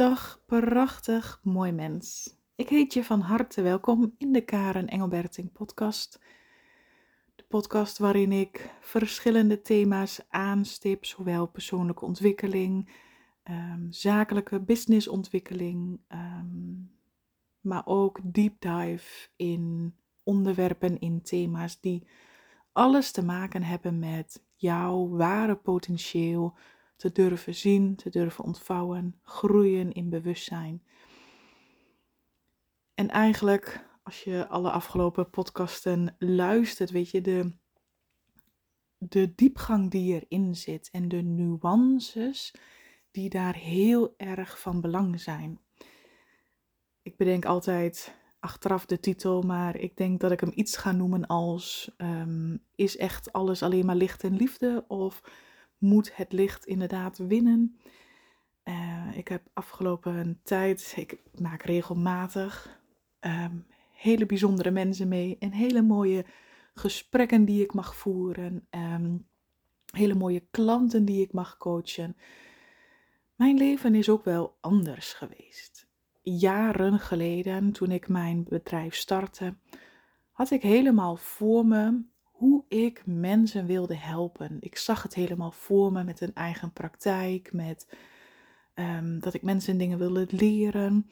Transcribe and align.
Dag, 0.00 0.42
prachtig 0.46 1.40
mooi 1.42 1.72
mens. 1.72 2.36
Ik 2.54 2.68
heet 2.68 2.92
je 2.94 3.04
van 3.04 3.20
harte 3.20 3.62
welkom 3.62 4.14
in 4.18 4.32
de 4.32 4.40
Karen 4.40 4.88
Engelberting 4.88 5.52
podcast. 5.52 6.20
De 7.34 7.44
podcast 7.48 7.98
waarin 7.98 8.32
ik 8.32 8.74
verschillende 8.80 9.62
thema's 9.62 10.20
aanstip, 10.28 11.04
zowel 11.04 11.46
persoonlijke 11.46 12.04
ontwikkeling, 12.04 12.88
um, 13.44 13.86
zakelijke 13.90 14.60
businessontwikkeling, 14.60 16.00
um, 16.08 16.90
maar 17.60 17.86
ook 17.86 18.20
deep 18.22 18.60
dive 18.60 19.28
in 19.36 19.94
onderwerpen, 20.22 21.00
in 21.00 21.22
thema's 21.22 21.80
die 21.80 22.06
alles 22.72 23.10
te 23.10 23.24
maken 23.24 23.62
hebben 23.62 23.98
met 23.98 24.42
jouw 24.54 25.08
ware 25.08 25.56
potentieel 25.56 26.56
te 27.00 27.12
durven 27.12 27.54
zien, 27.54 27.96
te 27.96 28.10
durven 28.10 28.44
ontvouwen, 28.44 29.18
groeien 29.22 29.92
in 29.92 30.10
bewustzijn. 30.10 30.82
En 32.94 33.08
eigenlijk, 33.08 33.88
als 34.02 34.24
je 34.24 34.48
alle 34.48 34.70
afgelopen 34.70 35.30
podcasten 35.30 36.16
luistert, 36.18 36.90
weet 36.90 37.10
je, 37.10 37.20
de, 37.20 37.52
de 38.98 39.34
diepgang 39.34 39.90
die 39.90 40.26
erin 40.26 40.54
zit 40.56 40.88
en 40.90 41.08
de 41.08 41.22
nuances 41.22 42.54
die 43.10 43.28
daar 43.28 43.54
heel 43.54 44.14
erg 44.16 44.60
van 44.60 44.80
belang 44.80 45.20
zijn. 45.20 45.60
Ik 47.02 47.16
bedenk 47.16 47.44
altijd 47.44 48.18
achteraf 48.40 48.86
de 48.86 49.00
titel, 49.00 49.42
maar 49.42 49.76
ik 49.76 49.96
denk 49.96 50.20
dat 50.20 50.30
ik 50.30 50.40
hem 50.40 50.52
iets 50.54 50.76
ga 50.76 50.92
noemen 50.92 51.26
als 51.26 51.90
ehm, 51.96 52.56
Is 52.74 52.96
echt 52.96 53.32
alles 53.32 53.62
alleen 53.62 53.86
maar 53.86 53.96
licht 53.96 54.24
en 54.24 54.36
liefde? 54.36 54.84
Of 54.88 55.22
moet 55.80 56.16
het 56.16 56.32
licht 56.32 56.66
inderdaad 56.66 57.18
winnen? 57.18 57.76
Uh, 58.64 59.16
ik 59.16 59.28
heb 59.28 59.42
afgelopen 59.52 60.40
tijd, 60.42 60.92
ik 60.96 61.18
maak 61.40 61.62
regelmatig 61.62 62.80
ehm, 63.20 63.56
hele 63.92 64.26
bijzondere 64.26 64.70
mensen 64.70 65.08
mee 65.08 65.36
en 65.38 65.52
hele 65.52 65.82
mooie 65.82 66.24
gesprekken 66.74 67.44
die 67.44 67.62
ik 67.62 67.74
mag 67.74 67.96
voeren, 67.96 68.66
ehm, 68.70 69.16
hele 69.92 70.14
mooie 70.14 70.46
klanten 70.50 71.04
die 71.04 71.22
ik 71.22 71.32
mag 71.32 71.56
coachen. 71.56 72.16
Mijn 73.34 73.56
leven 73.56 73.94
is 73.94 74.08
ook 74.08 74.24
wel 74.24 74.56
anders 74.60 75.12
geweest 75.12 75.88
jaren 76.22 76.98
geleden, 76.98 77.72
toen 77.72 77.90
ik 77.90 78.08
mijn 78.08 78.44
bedrijf 78.48 78.94
startte, 78.94 79.54
had 80.30 80.50
ik 80.50 80.62
helemaal 80.62 81.16
voor 81.16 81.66
me 81.66 82.02
hoe 82.40 82.64
ik 82.68 83.02
mensen 83.06 83.66
wilde 83.66 83.96
helpen. 83.96 84.56
Ik 84.60 84.76
zag 84.76 85.02
het 85.02 85.14
helemaal 85.14 85.50
voor 85.50 85.92
me 85.92 86.04
met 86.04 86.20
een 86.20 86.34
eigen 86.34 86.72
praktijk, 86.72 87.52
met 87.52 87.94
ehm, 88.74 89.18
dat 89.18 89.34
ik 89.34 89.42
mensen 89.42 89.78
dingen 89.78 89.98
wilde 89.98 90.26
leren, 90.30 91.10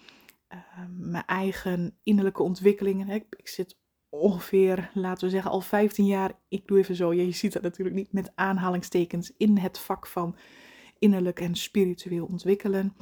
ehm, 0.48 1.10
mijn 1.10 1.24
eigen 1.26 1.96
innerlijke 2.02 2.42
ontwikkelingen. 2.42 3.08
Ik, 3.08 3.24
ik 3.36 3.48
zit 3.48 3.78
ongeveer, 4.08 4.90
laten 4.94 5.24
we 5.24 5.30
zeggen, 5.30 5.50
al 5.50 5.60
15 5.60 6.06
jaar, 6.06 6.32
ik 6.48 6.66
doe 6.66 6.78
even 6.78 6.94
zo, 6.94 7.12
je 7.12 7.30
ziet 7.30 7.52
dat 7.52 7.62
natuurlijk 7.62 7.96
niet 7.96 8.12
met 8.12 8.32
aanhalingstekens, 8.34 9.32
in 9.36 9.56
het 9.56 9.78
vak 9.78 10.06
van 10.06 10.36
innerlijk 10.98 11.40
en 11.40 11.54
spiritueel 11.54 12.26
ontwikkelen. 12.26 12.96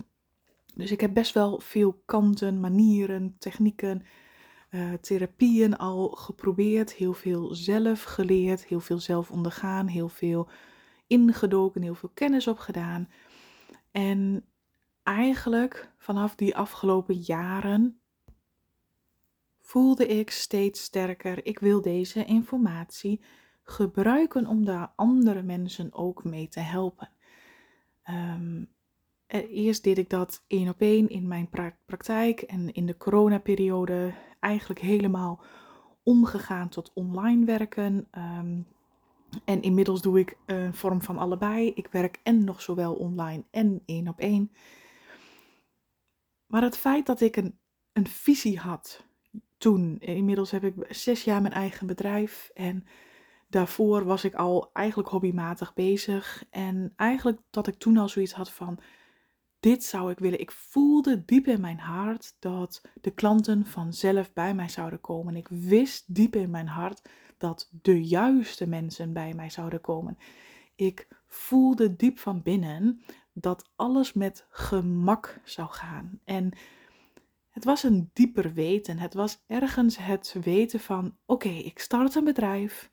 Dus 0.74 0.90
ik 0.90 1.00
heb 1.00 1.14
best 1.14 1.34
wel 1.34 1.60
veel 1.60 2.02
kanten, 2.04 2.60
manieren, 2.60 3.36
technieken, 3.38 4.02
uh, 4.76 4.92
therapieën 4.92 5.76
al 5.76 6.08
geprobeerd. 6.08 6.92
Heel 6.92 7.12
veel 7.12 7.54
zelf 7.54 8.02
geleerd, 8.02 8.64
heel 8.64 8.80
veel 8.80 8.98
zelf 8.98 9.30
ondergaan, 9.30 9.86
heel 9.86 10.08
veel 10.08 10.48
ingedoken, 11.06 11.82
heel 11.82 11.94
veel 11.94 12.10
kennis 12.14 12.46
opgedaan. 12.46 13.08
En 13.90 14.44
eigenlijk 15.02 15.92
vanaf 15.98 16.34
die 16.34 16.56
afgelopen 16.56 17.14
jaren 17.14 18.00
voelde 19.60 20.06
ik 20.06 20.30
steeds 20.30 20.82
sterker, 20.82 21.46
ik 21.46 21.58
wil 21.58 21.80
deze 21.80 22.24
informatie 22.24 23.20
gebruiken 23.62 24.46
om 24.46 24.64
daar 24.64 24.92
andere 24.96 25.42
mensen 25.42 25.94
ook 25.94 26.24
mee 26.24 26.48
te 26.48 26.60
helpen. 26.60 27.10
Um, 28.10 28.74
Eerst 29.50 29.84
deed 29.84 29.98
ik 29.98 30.10
dat 30.10 30.44
één 30.46 30.68
op 30.68 30.80
één 30.80 31.08
in 31.08 31.28
mijn 31.28 31.48
praktijk 31.86 32.40
en 32.40 32.72
in 32.72 32.86
de 32.86 32.96
coronaperiode 32.96 34.14
eigenlijk 34.46 34.80
helemaal 34.80 35.40
omgegaan 36.02 36.68
tot 36.68 36.90
online 36.94 37.44
werken. 37.44 38.08
Ehm, 38.10 38.60
en 39.44 39.62
inmiddels 39.62 40.02
doe 40.02 40.18
ik 40.18 40.36
een 40.46 40.74
vorm 40.74 41.02
van 41.02 41.18
allebei. 41.18 41.72
Ik 41.74 41.88
werk 41.90 42.20
en 42.22 42.44
nog 42.44 42.62
zowel 42.62 42.94
online 42.94 43.44
en 43.50 43.82
één 43.86 44.08
op 44.08 44.18
één. 44.18 44.52
Maar 46.46 46.62
het 46.62 46.76
feit 46.76 47.06
dat 47.06 47.20
ik 47.20 47.36
een, 47.36 47.58
een 47.92 48.06
visie 48.06 48.58
had 48.58 49.06
toen, 49.58 49.98
inmiddels 49.98 50.50
heb 50.50 50.64
ik 50.64 50.74
zes 50.88 51.24
jaar 51.24 51.40
mijn 51.40 51.54
eigen 51.54 51.86
bedrijf 51.86 52.50
en 52.54 52.84
daarvoor 53.48 54.04
was 54.04 54.24
ik 54.24 54.34
al 54.34 54.70
eigenlijk 54.72 55.08
hobbymatig 55.08 55.74
bezig. 55.74 56.44
En 56.50 56.92
eigenlijk 56.96 57.40
dat 57.50 57.66
ik 57.66 57.78
toen 57.78 57.96
al 57.96 58.08
zoiets 58.08 58.32
had 58.32 58.50
van, 58.50 58.78
dit 59.60 59.84
zou 59.84 60.10
ik 60.10 60.18
willen. 60.18 60.40
Ik 60.40 60.50
voelde 60.50 61.24
diep 61.24 61.46
in 61.46 61.60
mijn 61.60 61.78
hart 61.78 62.36
dat 62.38 62.82
de 63.00 63.10
klanten 63.10 63.66
vanzelf 63.66 64.32
bij 64.32 64.54
mij 64.54 64.68
zouden 64.68 65.00
komen. 65.00 65.36
Ik 65.36 65.48
wist 65.48 66.14
diep 66.14 66.36
in 66.36 66.50
mijn 66.50 66.68
hart 66.68 67.08
dat 67.38 67.70
de 67.82 68.04
juiste 68.06 68.66
mensen 68.66 69.12
bij 69.12 69.34
mij 69.34 69.50
zouden 69.50 69.80
komen. 69.80 70.18
Ik 70.74 71.08
voelde 71.26 71.96
diep 71.96 72.18
van 72.18 72.42
binnen 72.42 73.02
dat 73.32 73.70
alles 73.76 74.12
met 74.12 74.46
gemak 74.50 75.40
zou 75.44 75.68
gaan. 75.70 76.20
En 76.24 76.52
het 77.50 77.64
was 77.64 77.82
een 77.82 78.10
dieper 78.12 78.52
weten. 78.52 78.98
Het 78.98 79.14
was 79.14 79.44
ergens 79.46 79.96
het 79.96 80.36
weten 80.42 80.80
van: 80.80 81.16
oké, 81.26 81.48
ik 81.48 81.78
start 81.78 82.14
een 82.14 82.24
bedrijf 82.24 82.90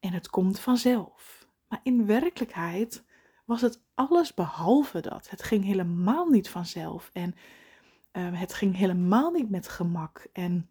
en 0.00 0.12
het 0.12 0.28
komt 0.28 0.60
vanzelf. 0.60 1.48
Maar 1.68 1.80
in 1.82 2.06
werkelijkheid 2.06 3.03
was 3.44 3.60
het 3.60 3.82
alles 3.94 4.34
behalve 4.34 5.00
dat. 5.00 5.30
Het 5.30 5.42
ging 5.42 5.64
helemaal 5.64 6.28
niet 6.28 6.48
vanzelf 6.48 7.10
en 7.12 7.34
uh, 8.12 8.40
het 8.40 8.54
ging 8.54 8.76
helemaal 8.76 9.30
niet 9.30 9.50
met 9.50 9.68
gemak. 9.68 10.26
En 10.32 10.68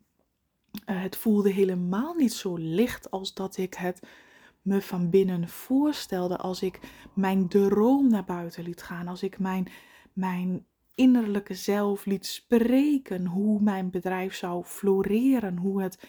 uh, 0.85 1.01
het 1.01 1.15
voelde 1.15 1.49
helemaal 1.49 2.13
niet 2.13 2.33
zo 2.33 2.55
licht 2.55 3.11
als 3.11 3.33
dat 3.33 3.57
ik 3.57 3.73
het 3.73 4.07
me 4.61 4.81
van 4.81 5.09
binnen 5.09 5.49
voorstelde. 5.49 6.37
Als 6.37 6.61
ik 6.61 6.79
mijn 7.13 7.47
droom 7.47 8.09
naar 8.09 8.23
buiten 8.23 8.63
liet 8.63 8.83
gaan. 8.83 9.07
Als 9.07 9.23
ik 9.23 9.39
mijn, 9.39 9.67
mijn 10.13 10.65
innerlijke 10.95 11.53
zelf 11.53 12.05
liet 12.05 12.25
spreken. 12.25 13.25
Hoe 13.25 13.61
mijn 13.61 13.89
bedrijf 13.89 14.35
zou 14.35 14.63
floreren. 14.63 15.57
Hoe 15.57 15.81
het 15.81 16.07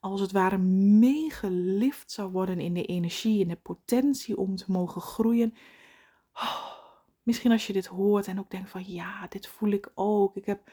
als 0.00 0.20
het 0.20 0.32
ware 0.32 0.58
meegelift 0.98 2.10
zou 2.10 2.30
worden 2.30 2.60
in 2.60 2.74
de 2.74 2.84
energie, 2.84 3.40
in 3.40 3.48
de 3.48 3.56
potentie 3.56 4.36
om 4.36 4.56
te 4.56 4.72
mogen 4.72 5.00
groeien. 5.00 5.54
Oh, 6.40 6.72
misschien 7.22 7.52
als 7.52 7.66
je 7.66 7.72
dit 7.72 7.86
hoort 7.86 8.26
en 8.26 8.38
ook 8.38 8.50
denkt 8.50 8.70
van 8.70 8.84
ja, 8.86 9.26
dit 9.28 9.46
voel 9.46 9.70
ik 9.70 9.90
ook. 9.94 10.36
Ik 10.36 10.46
heb 10.46 10.70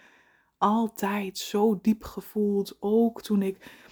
altijd 0.57 1.37
zo 1.37 1.79
diep 1.81 2.03
gevoeld, 2.03 2.77
ook 2.79 3.21
toen 3.21 3.41
ik 3.41 3.83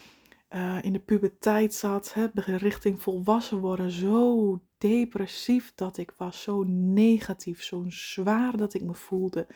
uh, 0.50 0.78
in 0.81 0.94
de 0.94 1.00
puberteit 1.00 1.73
zat, 1.73 2.13
hè, 2.13 2.28
richting 2.33 3.01
volwassen 3.01 3.59
worden, 3.59 3.91
zo 3.91 4.59
depressief 4.78 5.72
dat 5.75 5.97
ik 5.97 6.13
was, 6.17 6.41
zo 6.41 6.63
negatief, 6.67 7.63
zo 7.63 7.85
zwaar 7.88 8.57
dat 8.57 8.73
ik 8.73 8.81
me 8.81 8.94
voelde, 8.94 9.47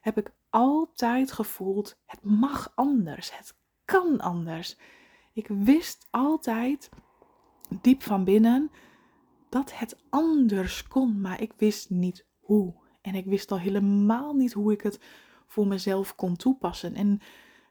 heb 0.00 0.18
ik 0.18 0.32
altijd 0.50 1.32
gevoeld, 1.32 1.98
het 2.06 2.22
mag 2.22 2.72
anders, 2.74 3.36
het 3.36 3.54
kan 3.84 4.20
anders. 4.20 4.76
Ik 5.32 5.46
wist 5.48 6.06
altijd 6.10 6.88
diep 7.80 8.02
van 8.02 8.24
binnen 8.24 8.70
dat 9.50 9.78
het 9.78 9.96
anders 10.10 10.88
kon, 10.88 11.20
maar 11.20 11.40
ik 11.40 11.52
wist 11.56 11.90
niet 11.90 12.26
hoe. 12.38 12.74
En 13.00 13.14
ik 13.14 13.24
wist 13.24 13.50
al 13.50 13.58
helemaal 13.58 14.34
niet 14.34 14.52
hoe 14.52 14.72
ik 14.72 14.80
het 14.80 15.00
voor 15.46 15.66
mezelf 15.66 16.14
kon 16.14 16.36
toepassen. 16.36 16.94
En 16.94 17.20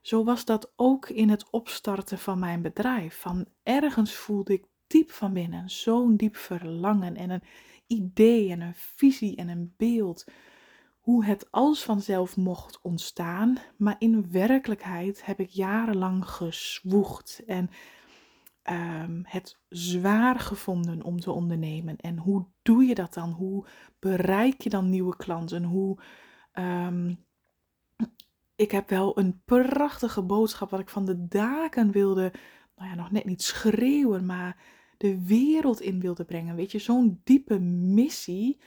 zo 0.01 0.23
was 0.23 0.45
dat 0.45 0.71
ook 0.75 1.09
in 1.09 1.29
het 1.29 1.49
opstarten 1.49 2.17
van 2.17 2.39
mijn 2.39 2.61
bedrijf. 2.61 3.19
Van 3.19 3.45
ergens 3.63 4.13
voelde 4.13 4.53
ik 4.53 4.65
diep 4.87 5.11
van 5.11 5.33
binnen 5.33 5.69
zo'n 5.69 6.15
diep 6.15 6.35
verlangen 6.35 7.15
en 7.15 7.29
een 7.29 7.43
idee 7.87 8.51
en 8.51 8.61
een 8.61 8.75
visie 8.75 9.35
en 9.35 9.47
een 9.47 9.73
beeld. 9.77 10.25
Hoe 10.99 11.25
het 11.25 11.51
als 11.51 11.83
vanzelf 11.83 12.37
mocht 12.37 12.79
ontstaan, 12.81 13.57
maar 13.77 13.95
in 13.99 14.31
werkelijkheid 14.31 15.25
heb 15.25 15.39
ik 15.39 15.49
jarenlang 15.49 16.25
gezwoegd 16.25 17.43
en 17.47 17.69
um, 18.71 19.21
het 19.23 19.59
zwaar 19.69 20.39
gevonden 20.39 21.03
om 21.03 21.19
te 21.19 21.31
ondernemen. 21.31 21.97
En 21.97 22.17
hoe 22.17 22.45
doe 22.61 22.83
je 22.83 22.95
dat 22.95 23.13
dan? 23.13 23.31
Hoe 23.31 23.65
bereik 23.99 24.61
je 24.61 24.69
dan 24.69 24.89
nieuwe 24.89 25.15
klanten? 25.15 25.63
Hoe. 25.63 25.97
Um, 26.53 27.27
ik 28.55 28.71
heb 28.71 28.89
wel 28.89 29.17
een 29.17 29.41
prachtige 29.45 30.21
boodschap 30.21 30.69
wat 30.69 30.79
ik 30.79 30.89
van 30.89 31.05
de 31.05 31.27
daken 31.27 31.91
wilde, 31.91 32.33
nou 32.75 32.89
ja, 32.89 32.95
nog 32.95 33.11
net 33.11 33.25
niet 33.25 33.41
schreeuwen, 33.41 34.25
maar 34.25 34.57
de 34.97 35.25
wereld 35.25 35.81
in 35.81 35.99
wilde 35.99 36.25
brengen. 36.25 36.55
Weet 36.55 36.71
je, 36.71 36.79
zo'n 36.79 37.21
diepe 37.23 37.59
missie 37.59 38.59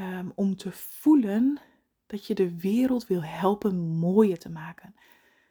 um, 0.00 0.32
om 0.34 0.56
te 0.56 0.70
voelen 0.72 1.60
dat 2.06 2.26
je 2.26 2.34
de 2.34 2.58
wereld 2.58 3.06
wil 3.06 3.22
helpen 3.22 3.78
mooier 3.78 4.38
te 4.38 4.50
maken. 4.50 4.94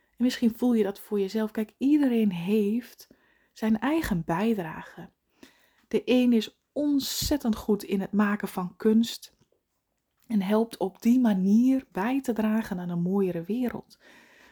En 0.10 0.24
misschien 0.24 0.54
voel 0.56 0.74
je 0.74 0.84
dat 0.84 1.00
voor 1.00 1.20
jezelf. 1.20 1.52
Kijk, 1.52 1.74
iedereen 1.78 2.32
heeft 2.32 3.08
zijn 3.60 3.80
eigen 3.80 4.24
bijdrage. 4.26 5.10
De 5.88 6.02
een 6.06 6.34
is 6.34 6.60
ontzettend 6.72 7.56
goed 7.56 7.84
in 7.84 8.02
het 8.02 8.12
maken 8.12 8.48
van 8.48 8.76
kunst 8.76 9.36
en 10.28 10.42
helpt 10.42 10.78
op 10.78 11.02
die 11.02 11.20
manier 11.20 11.86
bij 11.92 12.22
te 12.22 12.34
dragen 12.34 12.80
aan 12.80 12.90
een 12.90 13.02
mooiere 13.02 13.42
wereld. 13.42 14.00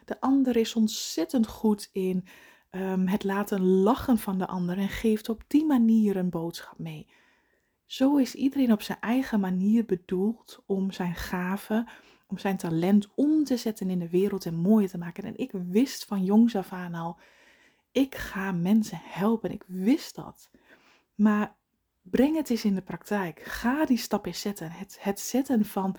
De 0.05 0.21
ander 0.21 0.55
is 0.55 0.75
ontzettend 0.75 1.47
goed 1.47 1.89
in 1.91 2.27
ehm, 2.69 3.07
het 3.07 3.23
laten 3.23 3.61
lachen 3.65 4.17
van 4.17 4.37
de 4.37 4.47
ander 4.47 4.77
en 4.77 4.89
geeft 4.89 5.29
op 5.29 5.43
die 5.47 5.65
manier 5.65 6.15
een 6.15 6.29
boodschap 6.29 6.77
mee. 6.77 7.07
Zo 7.85 8.17
is 8.17 8.35
iedereen 8.35 8.71
op 8.71 8.81
zijn 8.81 8.99
eigen 8.99 9.39
manier 9.39 9.85
bedoeld 9.85 10.63
om 10.65 10.91
zijn 10.91 11.15
gaven, 11.15 11.87
om 12.27 12.37
zijn 12.37 12.57
talent 12.57 13.07
om 13.15 13.43
te 13.43 13.57
zetten 13.57 13.89
in 13.89 13.99
de 13.99 14.09
wereld 14.09 14.45
en 14.45 14.55
mooier 14.55 14.89
te 14.89 14.97
maken. 14.97 15.23
En 15.23 15.37
ik 15.37 15.51
wist 15.51 16.05
van 16.05 16.23
jongs 16.23 16.55
af 16.55 16.71
aan 16.71 16.93
al, 16.93 17.19
ik 17.91 18.15
ga 18.15 18.51
mensen 18.51 18.99
helpen. 19.03 19.51
Ik 19.51 19.63
wist 19.67 20.15
dat. 20.15 20.49
Maar 21.15 21.55
breng 22.01 22.35
het 22.35 22.49
eens 22.49 22.65
in 22.65 22.75
de 22.75 22.81
praktijk. 22.81 23.39
Ga 23.43 23.85
die 23.85 23.97
stap 23.97 24.25
eens 24.25 24.41
zetten. 24.41 24.71
Het, 24.71 24.97
het 24.99 25.19
zetten 25.19 25.65
van, 25.65 25.95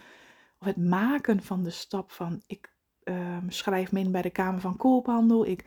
of 0.58 0.66
het 0.66 0.76
maken 0.76 1.42
van 1.42 1.62
de 1.62 1.70
stap 1.70 2.10
van, 2.10 2.42
ik 2.46 2.72
ehm, 3.02 3.50
schrijf 3.50 3.92
me 3.92 4.00
in 4.00 4.12
bij 4.12 4.22
de 4.22 4.30
Kamer 4.30 4.60
van 4.60 4.76
Koophandel. 4.76 5.46
Ik 5.46 5.64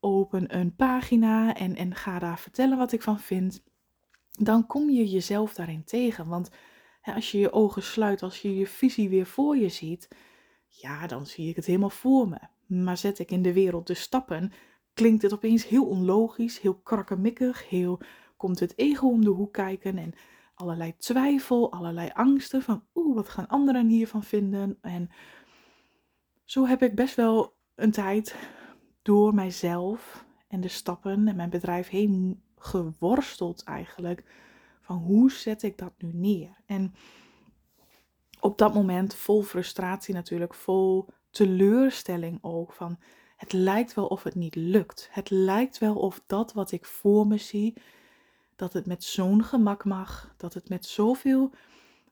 open 0.00 0.58
een 0.58 0.74
pagina 0.74 1.54
en, 1.54 1.76
en 1.76 1.94
ga 1.94 2.18
daar 2.18 2.38
vertellen 2.38 2.78
wat 2.78 2.92
ik 2.92 3.02
van 3.02 3.20
vind. 3.20 3.62
Dan 4.30 4.66
kom 4.66 4.90
je 4.90 5.08
jezelf 5.08 5.54
daarin 5.54 5.84
tegen. 5.84 6.28
Want 6.28 6.50
hè, 7.00 7.14
als 7.14 7.30
je 7.30 7.38
je 7.38 7.52
ogen 7.52 7.82
sluit, 7.82 8.22
als 8.22 8.42
je 8.42 8.56
je 8.56 8.66
visie 8.66 9.08
weer 9.08 9.26
voor 9.26 9.56
je 9.56 9.68
ziet, 9.68 10.08
ja, 10.66 11.06
dan 11.06 11.26
zie 11.26 11.48
ik 11.48 11.56
het 11.56 11.66
helemaal 11.66 11.90
voor 11.90 12.28
me. 12.28 12.38
Maar 12.66 12.96
zet 12.96 13.18
ik 13.18 13.30
in 13.30 13.42
de 13.42 13.52
wereld 13.52 13.86
de 13.86 13.94
stappen, 13.94 14.52
klinkt 14.94 15.22
het 15.22 15.32
opeens 15.32 15.68
heel 15.68 15.86
onlogisch, 15.86 16.60
heel 16.60 16.74
krakkemikkig, 16.74 17.68
heel 17.68 18.00
komt 18.36 18.60
het 18.60 18.78
ego 18.78 19.08
om 19.08 19.24
de 19.24 19.30
hoek 19.30 19.52
kijken 19.52 19.98
en 19.98 20.12
allerlei 20.54 20.96
twijfel, 20.96 21.72
allerlei 21.72 22.10
angsten 22.12 22.62
van 22.62 22.84
oeh, 22.94 23.14
wat 23.14 23.28
gaan 23.28 23.48
anderen 23.48 23.88
hiervan 23.88 24.22
vinden? 24.22 24.78
En 24.80 25.10
zo 26.44 26.66
heb 26.66 26.82
ik 26.82 26.94
best 26.94 27.14
wel 27.14 27.56
een 27.74 27.90
tijd 27.90 28.36
door 29.02 29.34
mijzelf 29.34 30.24
en 30.48 30.60
de 30.60 30.68
stappen 30.68 31.28
en 31.28 31.36
mijn 31.36 31.50
bedrijf 31.50 31.88
heen 31.88 32.42
geworsteld 32.56 33.62
eigenlijk 33.62 34.24
van 34.80 34.96
hoe 34.96 35.30
zet 35.30 35.62
ik 35.62 35.78
dat 35.78 35.92
nu 35.98 36.12
neer? 36.12 36.56
En 36.66 36.94
op 38.40 38.58
dat 38.58 38.74
moment 38.74 39.14
vol 39.14 39.42
frustratie 39.42 40.14
natuurlijk, 40.14 40.54
vol 40.54 41.08
teleurstelling 41.30 42.38
ook 42.40 42.72
van 42.72 42.98
het 43.36 43.52
lijkt 43.52 43.94
wel 43.94 44.06
of 44.06 44.22
het 44.22 44.34
niet 44.34 44.54
lukt. 44.54 45.08
Het 45.12 45.30
lijkt 45.30 45.78
wel 45.78 45.94
of 45.94 46.22
dat 46.26 46.52
wat 46.52 46.72
ik 46.72 46.84
voor 46.84 47.26
me 47.26 47.38
zie, 47.38 47.74
dat 48.56 48.72
het 48.72 48.86
met 48.86 49.04
zo'n 49.04 49.44
gemak 49.44 49.84
mag, 49.84 50.34
dat 50.36 50.54
het 50.54 50.68
met 50.68 50.86
zoveel 50.86 51.52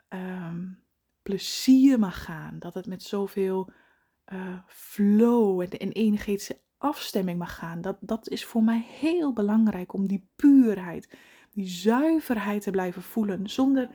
um, 0.09 0.83
plezier 1.23 1.99
mag 1.99 2.25
gaan, 2.25 2.59
dat 2.59 2.75
het 2.75 2.87
met 2.87 3.03
zoveel 3.03 3.71
uh, 4.33 4.59
flow 4.67 5.61
en, 5.61 5.71
en 5.71 5.93
afstemming 6.79 7.39
mag 7.39 7.55
gaan. 7.55 7.81
Dat, 7.81 7.97
dat 8.01 8.29
is 8.29 8.45
voor 8.45 8.63
mij 8.63 8.87
heel 8.89 9.33
belangrijk 9.33 9.93
om 9.93 10.07
die 10.07 10.29
puurheid, 10.37 11.17
die 11.51 11.69
zuiverheid 11.69 12.63
te 12.63 12.71
blijven 12.71 13.03
voelen, 13.03 13.49
zonder 13.49 13.89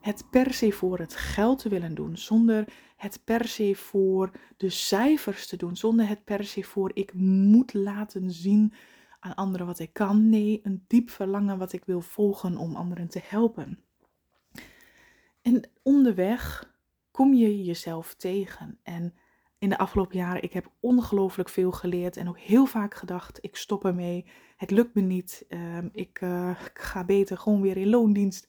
het 0.00 0.24
per 0.30 0.54
se 0.54 0.72
voor 0.72 0.98
het 0.98 1.16
geld 1.16 1.58
te 1.58 1.68
willen 1.68 1.94
doen, 1.94 2.16
zonder 2.16 2.64
het 2.96 3.20
per 3.24 3.48
se 3.48 3.74
voor 3.74 4.30
de 4.56 4.70
cijfers 4.70 5.46
te 5.46 5.56
doen, 5.56 5.76
zonder 5.76 6.08
het 6.08 6.24
per 6.24 6.44
se 6.44 6.62
voor 6.62 6.90
ik 6.94 7.14
moet 7.14 7.74
laten 7.74 8.30
zien 8.30 8.72
aan 9.20 9.34
anderen 9.34 9.66
wat 9.66 9.78
ik 9.78 9.92
kan. 9.92 10.28
Nee, 10.28 10.60
een 10.62 10.84
diep 10.86 11.10
verlangen 11.10 11.58
wat 11.58 11.72
ik 11.72 11.84
wil 11.84 12.00
volgen 12.00 12.56
om 12.56 12.76
anderen 12.76 13.08
te 13.08 13.20
helpen. 13.22 13.78
En 15.42 15.70
onderweg 15.82 16.74
kom 17.10 17.34
je 17.34 17.64
jezelf 17.64 18.14
tegen. 18.14 18.78
En 18.82 19.14
in 19.58 19.68
de 19.68 19.78
afgelopen 19.78 20.16
jaren, 20.16 20.42
ik 20.42 20.52
heb 20.52 20.72
ongelooflijk 20.80 21.48
veel 21.48 21.72
geleerd 21.72 22.16
en 22.16 22.28
ook 22.28 22.38
heel 22.38 22.66
vaak 22.66 22.94
gedacht, 22.94 23.38
ik 23.40 23.56
stop 23.56 23.84
ermee, 23.84 24.26
het 24.56 24.70
lukt 24.70 24.94
me 24.94 25.00
niet, 25.00 25.44
ehm, 25.48 25.88
ik, 25.92 26.20
uh, 26.20 26.50
ik 26.50 26.78
ga 26.78 27.04
beter 27.04 27.38
gewoon 27.38 27.60
weer 27.60 27.76
in 27.76 27.88
loondienst 27.88 28.48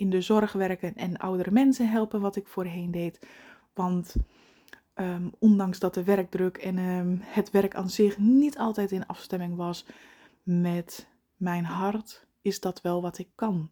in 0.00 0.10
de 0.10 0.20
zorg 0.20 0.52
werken 0.52 0.94
en 0.94 1.16
oudere 1.16 1.50
mensen 1.50 1.88
helpen, 1.88 2.20
wat 2.20 2.36
ik 2.36 2.46
voorheen 2.46 2.90
deed. 2.90 3.26
Want 3.74 4.14
Ehm, 5.00 5.28
ondanks 5.38 5.78
dat 5.78 5.94
de 5.94 6.04
werkdruk 6.04 6.56
en 6.56 6.78
ehm, 6.78 7.16
het 7.20 7.50
werk 7.50 7.74
aan 7.74 7.90
zich 7.90 8.18
niet 8.18 8.58
altijd 8.58 8.92
in 8.92 9.06
afstemming 9.06 9.56
was 9.56 9.86
met 10.42 11.08
mijn 11.36 11.64
hart, 11.64 12.26
is 12.42 12.60
dat 12.60 12.80
wel 12.80 13.02
wat 13.02 13.18
ik 13.18 13.28
kan. 13.34 13.70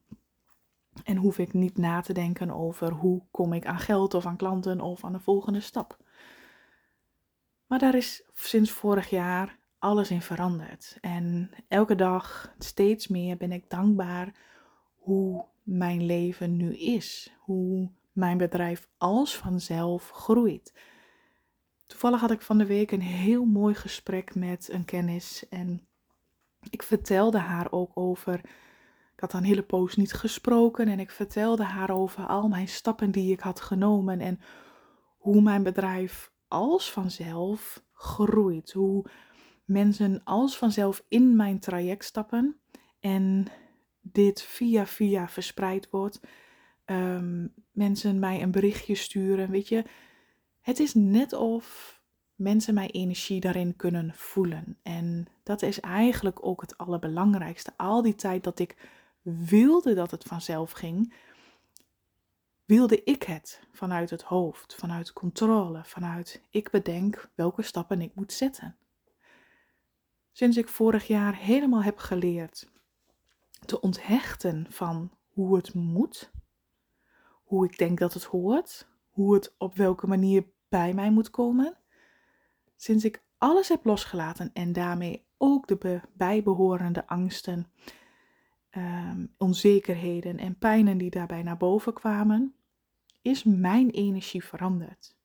En 1.04 1.16
hoef 1.16 1.38
ik 1.38 1.52
niet 1.52 1.76
na 1.76 2.00
te 2.00 2.12
denken 2.12 2.50
over 2.50 2.92
hoe 2.92 3.22
kom 3.30 3.52
ik 3.52 3.66
aan 3.66 3.78
geld 3.78 4.14
of 4.14 4.26
aan 4.26 4.36
klanten 4.36 4.80
of 4.80 5.04
aan 5.04 5.12
de 5.12 5.20
volgende 5.20 5.60
stap. 5.60 5.98
Maar 7.66 7.78
daar 7.78 7.94
is 7.94 8.22
sinds 8.34 8.70
vorig 8.70 9.10
jaar 9.10 9.58
alles 9.78 10.10
in 10.10 10.22
veranderd. 10.22 10.98
En 11.00 11.50
elke 11.69 11.94
dag 11.94 12.54
steeds 12.58 13.08
meer 13.08 13.36
ben 13.36 13.52
ik 13.52 13.70
dankbaar 13.70 14.34
hoe 14.96 15.44
mijn 15.68 16.06
leven 16.06 16.56
nu 16.56 16.76
is. 16.76 17.32
Hoe 17.38 17.90
mijn 18.12 18.38
bedrijf 18.38 18.88
als 18.98 19.36
vanzelf 19.36 20.10
groeit. 20.10 20.74
Toevallig 21.86 22.20
had 22.20 22.30
ik 22.30 22.42
van 22.42 22.58
de 22.58 22.66
week 22.66 22.90
een 22.90 23.02
heel 23.02 23.44
mooi 23.44 23.74
gesprek 23.74 24.34
met 24.34 24.68
een 24.72 24.84
kennis 24.84 25.48
en 25.48 25.86
ik 26.70 26.82
vertelde 26.82 27.38
haar 27.38 27.72
ook 27.72 27.90
over. 27.94 28.34
Ik 29.14 29.20
had 29.20 29.32
een 29.32 29.44
hele 29.44 29.62
poos 29.62 29.96
niet 29.96 30.12
gesproken 30.12 30.88
en 30.88 31.00
ik 31.00 31.10
vertelde 31.10 31.64
haar 31.64 31.90
over 31.90 32.26
al 32.26 32.48
mijn 32.48 32.68
stappen 32.68 33.10
die 33.10 33.32
ik 33.32 33.40
had 33.40 33.60
genomen 33.60 34.20
en 34.20 34.40
hoe 35.18 35.40
mijn 35.40 35.62
bedrijf 35.62 36.32
als 36.48 36.92
vanzelf 36.92 37.84
groeit. 37.92 38.72
Hoe 38.72 39.10
mensen 39.64 40.24
als 40.24 40.56
vanzelf 40.56 41.04
in 41.08 41.36
mijn 41.36 41.58
traject 41.60 42.04
stappen 42.04 42.60
en 43.00 43.46
dit 44.00 44.42
via 44.42 44.86
via 44.86 45.28
verspreid 45.28 45.90
wordt. 45.90 46.20
Um, 46.86 47.54
mensen 47.72 48.18
mij 48.18 48.42
een 48.42 48.50
berichtje 48.50 48.94
sturen, 48.94 49.50
weet 49.50 49.68
je 49.68 49.84
het 50.68 50.78
is 50.78 50.94
net 50.94 51.32
of 51.32 51.96
mensen 52.34 52.75
mijn 52.75 52.90
energie 52.90 53.40
daarin 53.40 53.76
kunnen 53.76 54.14
voelen. 54.14 54.78
En 54.82 55.26
dat 55.42 55.62
is 55.62 55.80
eigenlijk 55.80 56.46
ook 56.46 56.61
het 56.61 56.78
allerbelangrijkste. 56.78 57.73
Al 57.76 58.02
die 58.02 58.14
tijd 58.14 58.44
dat 58.44 58.58
ik 58.58 58.76
wilde 59.23 59.94
dat 59.94 60.11
het 60.11 60.25
vanzelf 60.25 60.70
ging, 60.70 61.14
wilde 62.64 63.04
ik 63.04 63.23
het 63.23 63.61
vanuit 63.73 64.11
het 64.11 64.23
hoofd, 64.23 64.75
vanuit 64.75 65.12
controle, 65.12 65.84
vanuit 65.84 66.42
ik 66.50 66.70
bedenk 66.70 67.30
welke 67.34 67.62
stappen 67.62 68.00
ik 68.00 68.14
moet 68.14 68.32
zetten. 68.32 68.76
Sinds 70.32 70.56
ik 70.56 70.68
vorig 70.68 71.06
jaar 71.06 71.37
helemaal 71.37 71.82
heb 71.82 71.99
geleerd 71.99 72.70
te 73.64 73.80
onthechten 73.80 74.66
van 74.68 75.10
hoe 75.28 75.56
het 75.56 75.74
moet, 75.74 76.30
hoe 77.44 77.64
ik 77.64 77.78
denk 77.78 77.98
dat 77.98 78.14
het 78.14 78.24
hoort, 78.24 78.88
hoe 79.10 79.34
het 79.34 79.54
op 79.58 79.76
welke 79.76 80.06
manier 80.06 80.46
bij 80.68 80.94
mij 80.94 81.10
moet 81.10 81.30
komen. 81.30 81.76
Sinds 82.76 83.04
ik 83.04 83.22
alles 83.38 83.68
heb 83.68 83.84
losgelaten 83.84 84.50
en 84.52 84.72
daarmee 84.72 85.26
ook 85.36 85.66
de 85.66 86.00
bijbehorende 86.12 87.06
angsten, 87.06 87.66
ehm, 88.70 89.26
onzekerheden 89.36 90.38
en 90.38 90.58
pijnen 90.58 90.98
die 90.98 91.10
daarbij 91.10 91.42
naar 91.42 91.56
boven 91.56 91.92
kwamen, 91.92 92.54
is 93.22 93.44
mijn 93.44 93.90
energie 93.90 94.44
veranderd. 94.44 95.16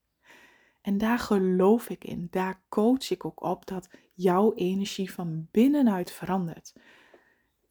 En 0.82 0.98
daar 0.98 1.20
geloof 1.20 1.90
ik 1.90 2.04
in, 2.04 2.28
daar 2.32 2.62
coach 2.70 3.12
ik 3.12 3.26
ook 3.26 3.44
op 3.44 3.66
dat 3.66 3.90
jouw 4.14 4.54
energie 4.54 5.12
van 5.12 5.48
binnenuit 5.52 6.12
verandert. 6.12 6.74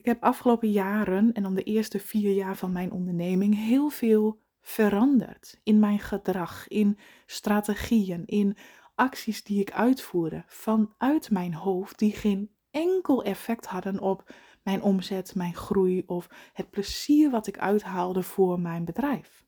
Ik 0.02 0.08
heb 0.08 0.22
afgelopen 0.22 0.70
jaren 0.70 1.32
en 1.32 1.42
dan 1.42 1.54
de 1.54 1.62
eerste 1.62 1.98
vier 1.98 2.34
jaar 2.34 2.56
van 2.56 2.72
mijn 2.72 2.92
onderneming 2.92 3.54
heel 3.54 3.88
veel 3.88 4.40
veranderd 4.60 5.60
in 5.62 5.78
mijn 5.78 5.98
gedrag, 5.98 6.68
in 6.68 6.98
strategieën, 7.26 8.26
in 8.26 8.56
acties 8.94 9.44
die 9.44 9.60
ik 9.60 9.72
uitvoerde 9.72 10.44
vanuit 10.46 11.30
mijn 11.30 11.54
hoofd, 11.54 11.98
die 11.98 12.12
geen 12.12 12.50
enkel 12.70 13.24
effect 13.24 13.66
hadden 13.66 14.00
op 14.00 14.34
mijn 14.62 14.82
omzet, 14.82 15.34
mijn 15.34 15.54
groei 15.54 16.02
of 16.06 16.28
het 16.52 16.70
plezier 16.70 17.30
wat 17.30 17.46
ik 17.46 17.58
uithaalde 17.58 18.22
voor 18.22 18.60
mijn 18.60 18.84
bedrijf. 18.84 19.44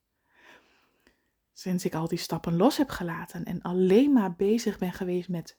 Sinds 1.52 1.84
ik 1.84 1.94
al 1.94 2.08
die 2.08 2.18
stappen 2.18 2.56
los 2.56 2.76
heb 2.76 2.90
gelaten 2.90 3.44
en 3.44 3.62
alleen 3.62 4.12
maar 4.12 4.34
bezig 4.34 4.78
ben 4.78 4.92
geweest 4.92 5.28
met 5.28 5.58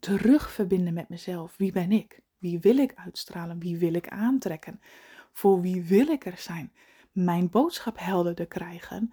terugverbinden 0.00 0.94
met 0.94 1.08
mezelf. 1.08 1.56
Wie 1.56 1.72
ben 1.72 1.92
ik? 1.92 2.24
Wie 2.38 2.58
wil 2.58 2.76
ik 2.76 2.94
uitstralen? 2.94 3.58
Wie 3.58 3.78
wil 3.78 3.94
ik 3.94 4.08
aantrekken? 4.08 4.80
Voor 5.32 5.60
wie 5.60 5.82
wil 5.82 6.06
ik 6.06 6.26
er 6.26 6.38
zijn? 6.38 6.72
mijn 7.16 7.50
boodschap 7.50 7.98
helderder 7.98 8.46
krijgen, 8.46 9.12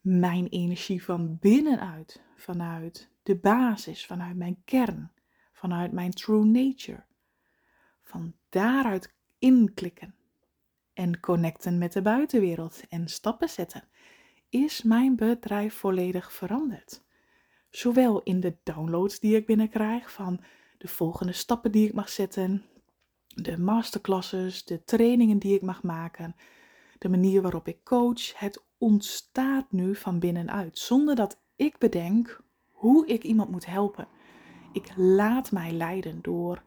mijn 0.00 0.46
energie 0.46 1.04
van 1.04 1.38
binnenuit, 1.38 2.22
vanuit 2.36 3.10
de 3.22 3.36
basis, 3.36 4.06
vanuit 4.06 4.36
mijn 4.36 4.62
kern, 4.64 5.12
vanuit 5.52 5.92
mijn 5.92 6.10
true 6.10 6.44
nature. 6.44 7.04
Van 8.02 8.34
daaruit 8.48 9.14
inklikken 9.38 10.14
en 10.92 11.20
connecten 11.20 11.78
met 11.78 11.92
de 11.92 12.02
buitenwereld 12.02 12.82
en 12.88 13.08
stappen 13.08 13.48
zetten, 13.48 13.88
is 14.48 14.82
mijn 14.82 15.16
bedrijf 15.16 15.74
volledig 15.74 16.32
veranderd. 16.32 17.04
Zowel 17.70 18.22
in 18.22 18.40
de 18.40 18.56
downloads 18.62 19.20
die 19.20 19.36
ik 19.36 19.46
binnenkrijg 19.46 20.12
van 20.12 20.40
de 20.78 20.88
volgende 20.88 21.32
stappen 21.32 21.72
die 21.72 21.88
ik 21.88 21.94
mag 21.94 22.08
zetten, 22.08 22.64
de 23.26 23.58
masterclasses, 23.58 24.64
de 24.64 24.84
trainingen 24.84 25.38
die 25.38 25.54
ik 25.54 25.62
mag 25.62 25.82
maken, 25.82 26.36
de 26.98 27.08
manier 27.08 27.42
waarop 27.42 27.68
ik 27.68 27.84
coach. 27.84 28.38
Het 28.38 28.64
ontstaat 28.78 29.72
nu 29.72 29.94
van 29.94 30.18
binnenuit, 30.18 30.78
zonder 30.78 31.14
dat 31.14 31.40
ik 31.56 31.78
bedenk 31.78 32.40
hoe 32.70 33.06
ik 33.06 33.22
iemand 33.22 33.50
moet 33.50 33.66
helpen. 33.66 34.08
Ik 34.72 34.92
laat 34.96 35.52
mij 35.52 35.72
leiden 35.72 36.18
door 36.22 36.62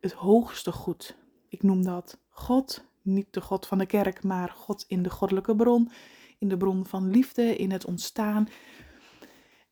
het 0.00 0.12
hoogste 0.12 0.72
goed. 0.72 1.16
Ik 1.48 1.62
noem 1.62 1.84
dat 1.84 2.18
God, 2.28 2.84
niet 3.02 3.26
de 3.30 3.40
God 3.40 3.66
van 3.66 3.78
de 3.78 3.86
kerk, 3.86 4.22
maar 4.22 4.48
God 4.48 4.84
in 4.88 5.02
de 5.02 5.10
goddelijke 5.10 5.56
bron, 5.56 5.90
in 6.38 6.48
de 6.48 6.56
bron 6.56 6.86
van 6.86 7.10
liefde, 7.10 7.56
in 7.56 7.70
het 7.70 7.84
ontstaan. 7.84 8.48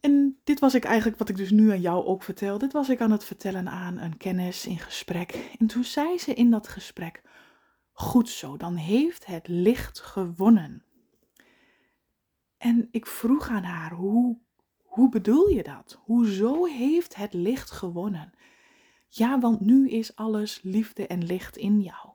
En 0.00 0.38
dit 0.44 0.60
was 0.60 0.74
ik 0.74 0.84
eigenlijk, 0.84 1.18
wat 1.18 1.28
ik 1.28 1.36
dus 1.36 1.50
nu 1.50 1.70
aan 1.70 1.80
jou 1.80 2.04
ook 2.04 2.22
vertel, 2.22 2.58
dit 2.58 2.72
was 2.72 2.88
ik 2.88 3.00
aan 3.00 3.10
het 3.10 3.24
vertellen 3.24 3.68
aan 3.68 3.98
een 3.98 4.16
kennis 4.16 4.66
in 4.66 4.78
gesprek. 4.78 5.54
En 5.58 5.66
toen 5.66 5.84
zei 5.84 6.18
ze 6.18 6.34
in 6.34 6.50
dat 6.50 6.68
gesprek, 6.68 7.22
goed 7.92 8.28
zo, 8.28 8.56
dan 8.56 8.76
heeft 8.76 9.26
het 9.26 9.48
licht 9.48 10.00
gewonnen. 10.00 10.82
En 12.58 12.88
ik 12.90 13.06
vroeg 13.06 13.48
aan 13.48 13.62
haar, 13.62 13.92
hoe, 13.92 14.38
hoe 14.82 15.08
bedoel 15.08 15.48
je 15.48 15.62
dat? 15.62 16.00
Hoezo 16.04 16.64
heeft 16.64 17.14
het 17.14 17.32
licht 17.32 17.70
gewonnen? 17.70 18.32
Ja, 19.08 19.38
want 19.38 19.60
nu 19.60 19.88
is 19.88 20.16
alles 20.16 20.62
liefde 20.62 21.06
en 21.06 21.24
licht 21.24 21.56
in 21.56 21.80
jou. 21.80 22.08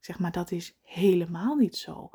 Zeg 0.00 0.18
maar, 0.18 0.32
dat 0.32 0.50
is 0.50 0.78
helemaal 0.82 1.56
niet 1.56 1.76
zo. 1.76 2.10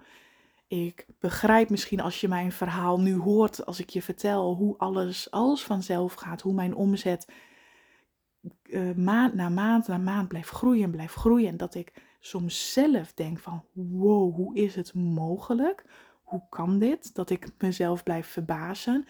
Ik 0.69 1.05
begrijp 1.19 1.69
misschien 1.69 1.99
als 1.99 2.21
je 2.21 2.27
mijn 2.27 2.51
verhaal 2.51 2.99
nu 2.99 3.15
hoort, 3.15 3.65
als 3.65 3.79
ik 3.79 3.89
je 3.89 4.01
vertel 4.01 4.55
hoe 4.55 4.77
alles, 4.77 5.31
alles 5.31 5.63
vanzelf 5.63 6.13
gaat, 6.13 6.41
hoe 6.41 6.53
mijn 6.53 6.75
omzet 6.75 7.27
uh, 8.63 8.95
maand 8.95 9.33
na 9.33 9.49
maand 9.49 9.87
na 9.87 9.97
maand 9.97 10.27
blijft 10.27 10.49
groeien, 10.49 10.91
blijft 10.91 11.13
groeien. 11.13 11.47
En 11.47 11.57
dat 11.57 11.75
ik 11.75 11.93
soms 12.19 12.73
zelf 12.73 13.13
denk 13.13 13.39
van, 13.39 13.65
wow, 13.73 14.35
hoe 14.35 14.55
is 14.55 14.75
het 14.75 14.93
mogelijk? 14.93 15.85
Hoe 16.23 16.43
kan 16.49 16.79
dit? 16.79 17.15
Dat 17.15 17.29
ik 17.29 17.51
mezelf 17.57 18.03
blijf 18.03 18.27
verbazen. 18.27 19.05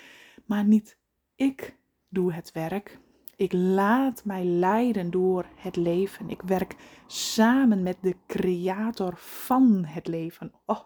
Maar 0.46 0.64
niet 0.64 0.98
ik 1.36 1.78
doe 2.10 2.34
het 2.34 2.52
werk. 2.52 3.00
Ik 3.36 3.54
laat 3.54 4.26
mij 4.26 4.46
leiden 4.46 5.12
door 5.12 5.46
het 5.56 5.76
leven. 5.76 6.30
Ik 6.30 6.42
werk 6.42 6.76
samen 7.08 7.84
met 7.84 7.98
de 8.02 8.16
creator 8.28 9.18
van 9.18 9.86
het 9.86 10.08
leven. 10.08 10.54
Oh, 10.66 10.80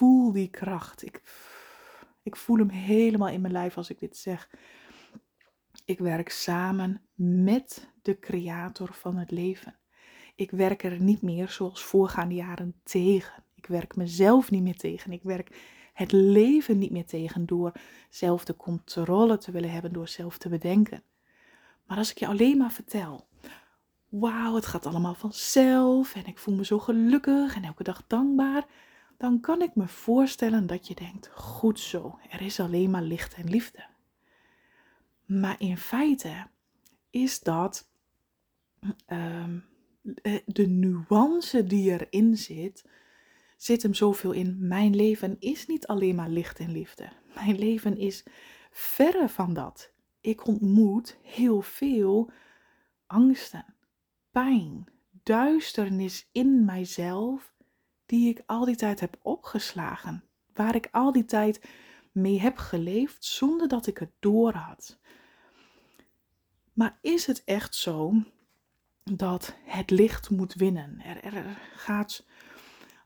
voel 0.00 0.32
die 0.32 0.48
kracht. 0.48 1.02
Ik, 1.02 1.22
ik 2.22 2.36
voel 2.36 2.58
hem 2.58 2.68
helemaal 2.68 3.28
in 3.28 3.40
mijn 3.40 3.52
lijf 3.52 3.76
als 3.76 3.90
ik 3.90 3.98
dit 3.98 4.16
zeg. 4.16 4.50
Ik 5.84 5.98
werk 5.98 6.28
samen 6.28 7.02
met 7.14 7.92
de 8.02 8.18
creator 8.18 8.94
van 8.94 9.16
het 9.16 9.30
leven. 9.30 9.78
Ik 10.34 10.50
werk 10.50 10.82
er 10.82 11.00
niet 11.00 11.22
meer 11.22 11.48
zoals 11.48 11.84
voorgaande 11.84 12.34
jaren 12.34 12.74
tegen. 12.82 13.44
Ik 13.54 13.66
werk 13.66 13.96
mezelf 13.96 14.50
niet 14.50 14.62
meer 14.62 14.76
tegen. 14.76 15.12
Ik 15.12 15.22
werk 15.22 15.56
het 15.92 16.12
leven 16.12 16.78
niet 16.78 16.90
meer 16.90 17.06
tegen 17.06 17.46
door 17.46 17.72
zelf 18.10 18.44
de 18.44 18.56
controle 18.56 19.38
te 19.38 19.50
willen 19.50 19.70
hebben, 19.70 19.92
door 19.92 20.08
zelf 20.08 20.38
te 20.38 20.48
bedenken. 20.48 21.02
Maar 21.86 21.98
als 21.98 22.10
ik 22.10 22.18
je 22.18 22.26
alleen 22.26 22.56
maar 22.56 22.72
vertel, 22.72 23.28
wauw, 24.08 24.54
het 24.54 24.66
gaat 24.66 24.86
allemaal 24.86 25.14
vanzelf 25.14 26.14
en 26.14 26.26
ik 26.26 26.38
voel 26.38 26.54
me 26.54 26.64
zo 26.64 26.78
gelukkig 26.78 27.56
en 27.56 27.64
elke 27.64 27.82
dag 27.82 28.04
dankbaar, 28.06 28.66
dan 29.20 29.40
kan 29.40 29.62
ik 29.62 29.74
me 29.74 29.88
voorstellen 29.88 30.66
dat 30.66 30.86
je 30.88 30.94
denkt, 30.94 31.30
goed 31.34 31.80
zo, 31.80 32.18
er 32.30 32.40
is 32.40 32.60
alleen 32.60 32.90
maar 32.90 33.02
licht 33.02 33.34
en 33.34 33.50
liefde. 33.50 33.86
Maar 35.24 35.56
in 35.58 35.76
feite 35.76 36.46
is 37.10 37.40
dat 37.40 37.90
ehm, 39.06 39.58
eh, 40.22 40.38
de 40.46 40.66
nuance 40.66 41.64
die 41.64 41.90
erin 41.90 42.36
zit, 42.36 42.84
zit 43.56 43.82
hem 43.82 43.94
zoveel 43.94 44.32
in. 44.32 44.56
Mijn 44.60 44.96
leven 44.96 45.36
is 45.38 45.66
niet 45.66 45.86
alleen 45.86 46.14
maar 46.14 46.30
licht 46.30 46.58
en 46.58 46.72
liefde. 46.72 47.12
Mijn 47.34 47.58
leven 47.58 47.96
is 47.96 48.24
verre 48.70 49.28
van 49.28 49.54
dat. 49.54 49.92
Ik 50.20 50.46
ontmoet 50.46 51.18
heel 51.22 51.60
veel 51.60 52.30
angsten, 53.06 53.74
pijn, 54.30 54.84
duisternis 55.22 56.28
in 56.32 56.64
mijzelf, 56.64 57.54
die 58.10 58.28
ik 58.28 58.42
al 58.46 58.64
die 58.64 58.76
tijd 58.76 59.00
heb 59.00 59.16
opgeslagen. 59.22 60.24
Waar 60.54 60.74
ik 60.74 60.88
al 60.90 61.12
die 61.12 61.24
tijd 61.24 61.60
mee 62.12 62.40
heb 62.40 62.56
geleefd 62.56 63.24
zonder 63.24 63.68
dat 63.68 63.86
ik 63.86 63.98
het 63.98 64.10
door 64.18 64.52
had. 64.52 64.98
Maar 66.72 66.98
is 67.00 67.26
het 67.26 67.44
echt 67.44 67.74
zo 67.74 68.12
dat 69.04 69.56
het 69.64 69.90
licht 69.90 70.30
moet 70.30 70.54
winnen? 70.54 71.00
Er, 71.00 71.34
er, 71.34 71.58
gaat, 71.74 72.26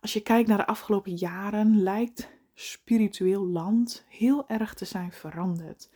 als 0.01 0.13
je 0.13 0.21
kijkt 0.21 0.49
naar 0.49 0.59
de 0.59 0.67
afgelopen 0.67 1.15
jaren, 1.15 1.83
lijkt 1.83 2.29
spiritueel 2.55 3.47
land 3.47 4.05
heel 4.09 4.49
erg 4.49 4.75
te 4.75 4.85
zijn 4.85 5.13
veranderd. 5.13 5.91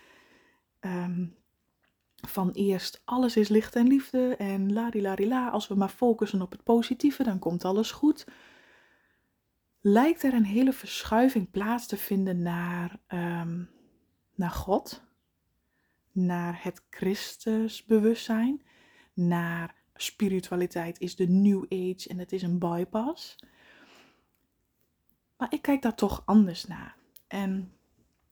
Ehm, 0.81 1.27
van 2.27 2.51
eerst 2.51 3.03
alles 3.05 3.37
is 3.37 3.49
licht 3.49 3.77
en 3.77 3.87
liefde 3.87 4.37
en 4.37 4.73
la 4.73 5.49
als 5.49 5.69
we 5.69 5.75
maar 5.75 5.89
focussen 5.89 6.43
op 6.43 6.51
het 6.51 6.63
positieve, 6.63 7.23
dan 7.23 7.39
komt 7.39 7.65
alles 7.65 7.91
goed. 7.91 8.27
Lijkt 9.91 10.23
er 10.23 10.35
een 10.35 10.45
hele 10.45 10.73
verschuiving 10.73 11.51
plaats 11.51 11.87
te 11.87 11.97
vinden 11.97 12.43
naar, 12.43 12.99
um, 13.09 13.71
naar 14.35 14.51
God, 14.51 15.03
naar 16.13 16.59
het 16.63 16.83
Christusbewustzijn, 16.91 18.63
naar 19.15 19.75
spiritualiteit 19.95 21.01
is 21.01 21.17
de 21.17 21.29
New 21.29 21.63
Age 21.63 22.09
en 22.09 22.19
het 22.19 22.33
is 22.33 22.43
een 22.43 22.59
bypass. 22.59 23.39
Maar 25.37 25.53
ik 25.53 25.63
kijk 25.63 25.83
daar 25.83 25.95
toch 25.95 26.23
anders 26.25 26.67
naar. 26.67 26.97
En 27.27 27.73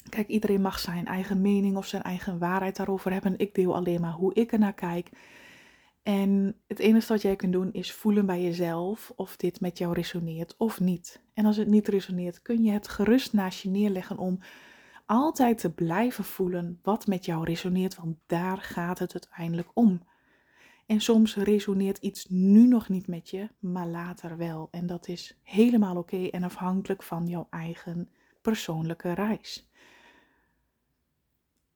kijk, 0.08 0.28
iedereen 0.28 0.62
mag 0.62 0.78
zijn 0.78 1.06
eigen 1.06 1.40
mening 1.40 1.76
of 1.76 1.86
zijn 1.86 2.02
eigen 2.02 2.38
waarheid 2.38 2.76
daarover 2.76 3.12
hebben. 3.12 3.38
Ik 3.38 3.54
deel 3.54 3.74
alleen 3.74 4.00
maar 4.00 4.12
hoe 4.12 4.34
ik 4.34 4.52
er 4.52 4.58
naar 4.58 4.74
kijk. 4.74 5.10
En 6.06 6.56
het 6.66 6.78
enige 6.78 7.12
wat 7.12 7.22
jij 7.22 7.36
kunt 7.36 7.52
doen 7.52 7.72
is 7.72 7.92
voelen 7.92 8.26
bij 8.26 8.42
jezelf 8.42 9.12
of 9.16 9.36
dit 9.36 9.60
met 9.60 9.78
jou 9.78 9.94
resoneert 9.94 10.54
of 10.56 10.80
niet. 10.80 11.22
En 11.34 11.44
als 11.44 11.56
het 11.56 11.68
niet 11.68 11.88
resoneert, 11.88 12.42
kun 12.42 12.62
je 12.62 12.70
het 12.70 12.88
gerust 12.88 13.32
naast 13.32 13.62
je 13.62 13.68
neerleggen 13.68 14.18
om 14.18 14.38
altijd 15.06 15.58
te 15.58 15.72
blijven 15.72 16.24
voelen 16.24 16.78
wat 16.82 17.06
met 17.06 17.24
jou 17.24 17.44
resoneert, 17.44 17.96
want 17.96 18.16
daar 18.26 18.58
gaat 18.58 18.98
het 18.98 19.12
uiteindelijk 19.12 19.68
om. 19.74 20.02
En 20.86 21.00
soms 21.00 21.36
resoneert 21.36 21.98
iets 21.98 22.26
nu 22.28 22.66
nog 22.66 22.88
niet 22.88 23.06
met 23.06 23.30
je, 23.30 23.48
maar 23.58 23.86
later 23.86 24.36
wel. 24.36 24.68
En 24.70 24.86
dat 24.86 25.08
is 25.08 25.38
helemaal 25.42 25.96
oké 25.96 26.26
en 26.26 26.42
afhankelijk 26.42 27.02
van 27.02 27.26
jouw 27.26 27.46
eigen 27.50 28.10
persoonlijke 28.42 29.12
reis. 29.12 29.70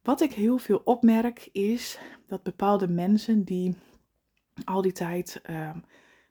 Wat 0.03 0.21
ik 0.21 0.33
heel 0.33 0.59
veel 0.59 0.81
opmerk 0.85 1.49
is 1.53 1.99
dat 2.27 2.43
bepaalde 2.43 2.89
mensen 2.89 3.45
die 3.45 3.77
al 4.65 4.83
die 4.83 4.93
tijd 4.93 5.41
ehm, 5.43 5.79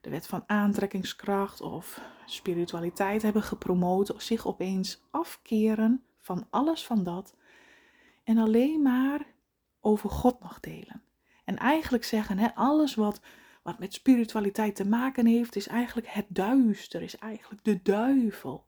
de 0.00 0.10
wet 0.10 0.26
van 0.26 0.44
aantrekkingskracht 0.46 1.60
of 1.60 2.00
spiritualiteit 2.26 3.22
hebben 3.22 3.42
gepromoot, 3.42 4.14
zich 4.16 4.46
opeens 4.46 5.02
afkeren 5.10 6.02
van 6.18 6.46
alles 6.50 6.86
van 6.86 7.04
dat 7.04 7.34
en 8.24 8.38
alleen 8.38 8.82
maar 8.82 9.26
over 9.80 10.10
God 10.10 10.40
nog 10.40 10.60
delen. 10.60 11.02
En 11.44 11.56
eigenlijk 11.56 12.04
zeggen, 12.04 12.38
hè, 12.38 12.54
alles 12.54 12.94
wat, 12.94 13.20
wat 13.62 13.78
met 13.78 13.94
spiritualiteit 13.94 14.76
te 14.76 14.88
maken 14.88 15.26
heeft, 15.26 15.56
is 15.56 15.66
eigenlijk 15.66 16.08
het 16.08 16.26
duister, 16.28 17.02
is 17.02 17.16
eigenlijk 17.16 17.64
de 17.64 17.82
duivel. 17.82 18.64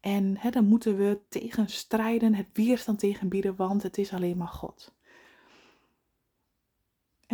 En 0.00 0.36
hè, 0.38 0.50
dan 0.50 0.64
moeten 0.64 0.96
we 0.96 1.20
tegen 1.28 1.68
strijden, 1.68 2.34
het 2.34 2.48
weerstand 2.52 2.98
tegen 2.98 3.28
bieden, 3.28 3.56
want 3.56 3.82
het 3.82 3.98
is 3.98 4.12
alleen 4.12 4.36
maar 4.36 4.48
God. 4.48 4.94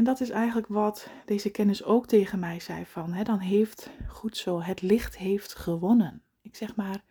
En 0.01 0.07
dat 0.07 0.21
is 0.21 0.31
eigenlijk 0.31 0.67
wat 0.67 1.09
deze 1.25 1.51
kennis 1.51 1.85
ook 1.85 2.07
tegen 2.07 2.39
mij 2.39 2.61
zei 2.61 2.87
van, 2.87 3.13
hè, 3.13 3.23
dan 3.23 3.39
heeft, 3.39 3.91
goed 4.09 4.37
zo, 4.37 4.63
het 4.63 4.83
licht 4.83 5.17
heeft 5.17 5.55
gewonnen. 5.55 6.23
Ik 6.43 6.57
zeg 6.57 6.77
maar, 6.77 7.05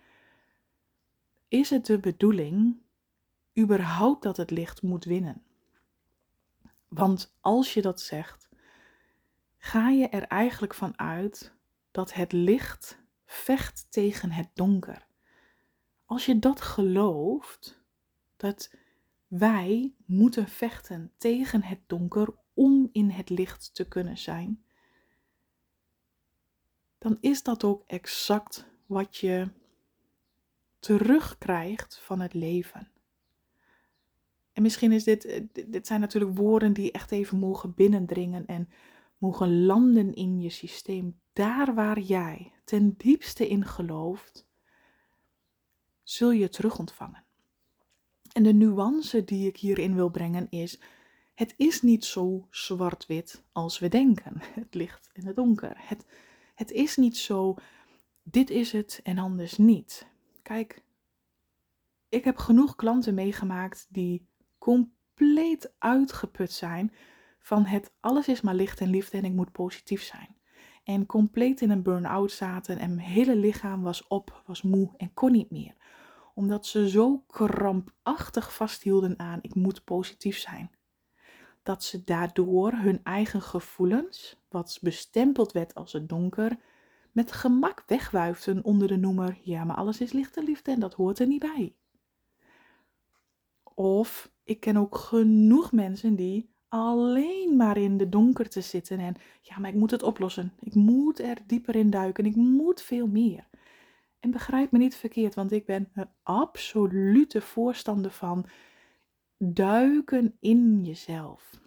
is 1.48 1.70
het 1.70 1.86
de 1.86 2.00
bedoeling 2.00 2.78
überhaupt 3.60 4.24
dat 4.24 4.38
het 4.38 4.52
licht 4.52 4.82
moet 4.82 5.06
winnen? 5.06 5.44
Want 6.88 7.36
als 7.40 7.74
je 7.74 7.82
dat 7.82 8.02
zegt, 8.02 8.50
ga 9.58 9.90
je 9.90 10.08
er 10.08 10.24
eigenlijk 10.24 10.74
van 10.74 11.00
uit 11.00 11.54
dat 11.92 12.14
het 12.14 12.32
licht 12.32 13.00
vecht 13.26 13.88
tegen 13.90 14.32
het 14.32 14.50
donker. 14.54 15.08
Als 16.06 16.26
je 16.26 16.40
dat 16.40 16.62
gelooft, 16.62 17.82
dat 18.38 18.74
wij 19.28 19.94
moeten 20.06 20.48
vechten 20.48 21.12
tegen 21.18 21.64
het 21.64 21.80
donker 21.88 22.34
om 22.60 22.90
in 22.92 23.10
het 23.10 23.30
licht 23.30 23.74
te 23.74 23.88
kunnen 23.88 24.18
zijn, 24.18 24.64
dan 26.98 27.18
is 27.22 27.44
dat 27.44 27.64
ook 27.64 27.84
exact 27.88 28.68
wat 28.86 29.18
je 29.18 29.48
terugkrijgt 30.80 32.00
van 32.00 32.20
het 32.20 32.34
leven. 32.34 32.92
En 34.52 34.62
misschien 34.62 34.92
is 34.92 35.04
dit, 35.04 35.26
eh, 35.26 35.44
dit 35.68 35.88
zijn 35.88 36.00
natuurlijk 36.00 36.38
woorden 36.38 36.74
die 36.74 36.92
echt 36.92 37.12
even 37.12 37.40
mogen 37.40 37.74
binnendringen 37.74 38.46
en 38.46 38.70
mogen 39.18 39.66
landen 39.66 40.14
in 40.14 40.42
je 40.42 40.50
systeem. 40.50 41.20
Daar 41.34 41.74
waar 41.74 42.00
jij 42.00 42.54
ten 42.64 42.94
diepste 42.98 43.48
in 43.48 43.66
gelooft, 43.66 44.48
zul 46.04 46.32
je 46.32 46.50
terug 46.50 46.80
ontvangen. 46.80 47.24
En 48.34 48.44
de 48.44 48.54
nuance 48.54 49.24
die 49.24 49.48
ik 49.48 49.58
hierin 49.58 49.96
wil 49.96 50.10
brengen 50.10 50.48
is: 50.50 50.80
het 51.40 51.54
is 51.58 51.82
niet 51.82 52.06
zo 52.06 52.48
zwart-wit 52.50 53.44
als 53.52 53.80
we 53.80 53.88
denken. 53.88 54.42
Het 54.62 54.74
licht 54.74 55.10
en 55.14 55.26
het 55.26 55.36
donker. 55.36 55.74
Het, 55.76 56.06
het 56.56 56.72
is 56.72 56.98
niet 56.98 57.18
zo, 57.18 57.56
dit 58.24 58.50
is 58.50 58.72
het 58.72 59.00
en 59.04 59.18
anders 59.18 59.58
niet. 59.58 60.08
Kijk, 60.42 60.84
ik 62.10 62.24
heb 62.24 62.38
genoeg 62.38 62.76
klanten 62.76 63.14
meegemaakt 63.14 63.88
die 63.90 64.28
compleet 64.58 65.74
uitgeput 65.78 66.52
zijn 66.52 66.94
van 67.40 67.66
het 67.66 67.92
alles 68.00 68.28
is 68.28 68.42
maar 68.42 68.56
licht 68.56 68.82
en 68.82 68.90
liefde 68.90 69.18
en 69.18 69.26
ik 69.26 69.34
moet 69.34 69.52
positief 69.52 70.04
zijn. 70.04 70.36
En 70.84 71.06
compleet 71.06 71.62
in 71.62 71.70
een 71.70 71.84
burn-out 71.84 72.32
zaten 72.32 72.78
en 72.78 72.96
mijn 72.96 73.08
hele 73.08 73.36
lichaam 73.36 73.82
was 73.82 74.08
op, 74.08 74.44
was 74.46 74.62
moe 74.62 74.90
en 74.98 75.14
kon 75.14 75.32
niet 75.32 75.52
meer. 75.52 75.76
Omdat 76.34 76.66
ze 76.66 76.90
zo 76.90 77.24
krampachtig 77.28 78.54
vasthielden 78.54 79.20
aan 79.20 79.40
ik 79.42 79.56
moet 79.56 79.84
positief 79.84 80.38
zijn. 80.38 80.72
Dat 81.70 81.84
ze 81.84 82.04
daardoor 82.04 82.72
hun 82.72 83.00
eigen 83.04 83.42
gevoelens, 83.42 84.38
wat 84.48 84.80
bestempeld 84.82 85.52
werd 85.52 85.76
als 85.76 85.94
het 85.94 86.10
donker, 86.10 86.58
met 87.12 87.32
gemak 87.32 87.84
wegwuifden 87.88 88.64
onder 88.64 88.88
de 88.88 88.98
noemer 88.98 89.38
ja, 89.42 89.64
maar 89.64 89.76
alles 89.76 90.02
is 90.02 90.12
licht 90.12 90.38
en 90.38 90.44
liefde 90.44 90.72
en 90.72 90.80
dat 90.80 90.94
hoort 90.94 91.20
er 91.20 91.28
niet 91.28 91.40
bij. 91.40 91.74
Of 93.74 94.32
ik 94.44 94.60
ken 94.60 94.78
ook 94.78 94.98
genoeg 94.98 95.72
mensen 95.72 96.16
die 96.16 96.50
alleen 96.68 97.56
maar 97.56 97.78
in 97.78 97.98
de 97.98 98.10
donker 98.10 98.50
te 98.50 98.62
zitten 98.62 99.00
en 99.00 99.16
ja, 99.42 99.60
maar 99.60 99.70
ik 99.70 99.76
moet 99.76 99.92
het 99.92 100.04
oplossen. 100.04 100.54
Ik 100.60 100.76
moet 100.76 101.20
er 101.20 101.38
dieper 101.48 101.76
in 101.76 101.90
duiken. 101.90 102.26
Ik 102.26 102.36
moet 102.36 102.82
veel 102.82 103.08
meer. 103.08 103.48
En 104.20 104.32
begrijp 104.32 104.72
me 104.72 104.78
niet 104.78 104.96
verkeerd, 104.96 105.36
want 105.36 105.52
ik 105.52 105.66
ben 105.66 105.90
een 105.94 106.10
absolute 106.24 107.42
voorstander 107.42 108.12
van 108.12 108.46
duiken 109.40 110.38
in 110.40 110.84
jezelf. 110.84 111.60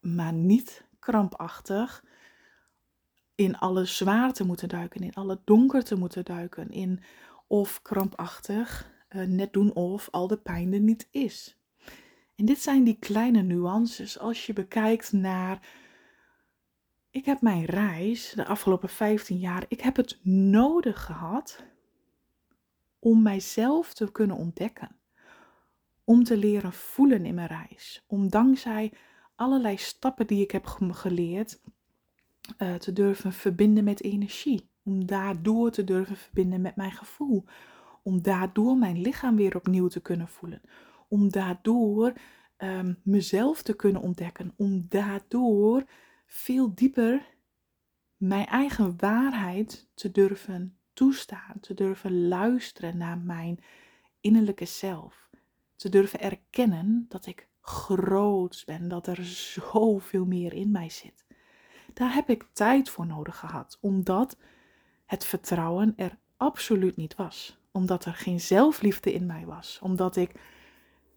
Maar 0.00 0.32
niet 0.32 0.86
krampachtig 0.98 2.04
in 3.34 3.58
alle 3.58 3.84
zwaarte 3.84 4.46
moeten 4.46 4.68
duiken, 4.68 5.00
in 5.00 5.14
alle 5.14 5.40
donker 5.44 5.84
te 5.84 5.96
moeten 5.96 6.24
duiken, 6.24 6.70
in 6.70 7.00
of 7.46 7.82
krampachtig 7.82 8.92
uh, 9.08 9.26
net 9.26 9.52
doen 9.52 9.72
of 9.72 10.08
al 10.10 10.26
de 10.26 10.38
pijn 10.38 10.72
er 10.72 10.80
niet 10.80 11.08
is. 11.10 11.58
En 12.36 12.44
dit 12.44 12.58
zijn 12.58 12.84
die 12.84 12.98
kleine 12.98 13.42
nuances 13.42 14.18
als 14.18 14.46
je 14.46 14.52
bekijkt 14.52 15.12
naar. 15.12 15.68
Ik 17.10 17.24
heb 17.24 17.40
mijn 17.40 17.64
reis 17.64 18.32
de 18.34 18.46
afgelopen 18.46 18.88
15 18.88 19.38
jaar, 19.38 19.64
ik 19.68 19.80
heb 19.80 19.96
het 19.96 20.18
nodig 20.24 21.04
gehad 21.04 21.64
om 22.98 23.22
mijzelf 23.22 23.94
te 23.94 24.12
kunnen 24.12 24.36
ontdekken. 24.36 24.96
Om 26.04 26.24
te 26.24 26.36
leren 26.36 26.72
voelen 26.72 27.24
in 27.24 27.34
mijn 27.34 27.48
reis. 27.48 28.04
Om 28.06 28.28
dankzij 28.28 28.92
allerlei 29.34 29.76
stappen 29.76 30.26
die 30.26 30.42
ik 30.42 30.50
heb 30.50 30.66
geleerd 30.66 31.60
uh, 32.58 32.74
te 32.74 32.92
durven 32.92 33.32
verbinden 33.32 33.84
met 33.84 34.02
energie. 34.02 34.70
Om 34.82 35.06
daardoor 35.06 35.70
te 35.70 35.84
durven 35.84 36.16
verbinden 36.16 36.60
met 36.60 36.76
mijn 36.76 36.92
gevoel. 36.92 37.44
Om 38.02 38.22
daardoor 38.22 38.76
mijn 38.76 39.00
lichaam 39.00 39.36
weer 39.36 39.56
opnieuw 39.56 39.88
te 39.88 40.00
kunnen 40.00 40.28
voelen 40.28 40.60
om 41.14 41.30
daardoor 41.30 42.12
um, 42.58 43.00
mezelf 43.02 43.62
te 43.62 43.76
kunnen 43.76 44.02
ontdekken, 44.02 44.52
om 44.56 44.86
daardoor 44.88 45.84
veel 46.26 46.74
dieper 46.74 47.34
mijn 48.16 48.46
eigen 48.46 48.94
waarheid 48.96 49.88
te 49.94 50.10
durven 50.10 50.78
toestaan, 50.92 51.60
te 51.60 51.74
durven 51.74 52.28
luisteren 52.28 52.96
naar 52.96 53.18
mijn 53.18 53.58
innerlijke 54.20 54.64
zelf, 54.64 55.28
te 55.84 55.90
durven 55.90 56.20
erkennen 56.20 57.06
dat 57.08 57.26
ik 57.26 57.48
groot 57.60 58.62
ben, 58.66 58.88
dat 58.88 59.06
er 59.06 59.24
zoveel 59.24 60.24
meer 60.24 60.52
in 60.52 60.70
mij 60.70 60.88
zit. 60.88 61.24
Daar 61.94 62.14
heb 62.14 62.28
ik 62.30 62.46
tijd 62.52 62.90
voor 62.90 63.06
nodig 63.06 63.38
gehad, 63.38 63.78
omdat 63.80 64.36
het 65.06 65.24
vertrouwen 65.24 65.92
er 65.96 66.18
absoluut 66.36 66.96
niet 66.96 67.14
was. 67.14 67.58
Omdat 67.72 68.04
er 68.04 68.14
geen 68.14 68.40
zelfliefde 68.40 69.12
in 69.12 69.26
mij 69.26 69.46
was. 69.46 69.78
Omdat 69.82 70.16
ik 70.16 70.40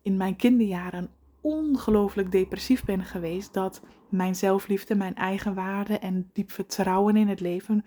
in 0.02 0.18
mijn 0.18 0.36
kinderjaren 0.36 1.10
ongelooflijk 1.42 2.32
depressief 2.32 2.86
ben 2.86 3.04
geweest, 3.04 3.54
dat 3.54 3.82
mijn 4.10 4.36
zelfliefde, 4.36 4.96
mijn 4.96 5.16
eigen 5.16 5.54
waarde 5.54 6.00
en 6.00 6.30
diep 6.34 6.52
vertrouwen 6.52 7.16
in 7.16 7.28
het 7.28 7.40
leven 7.40 7.86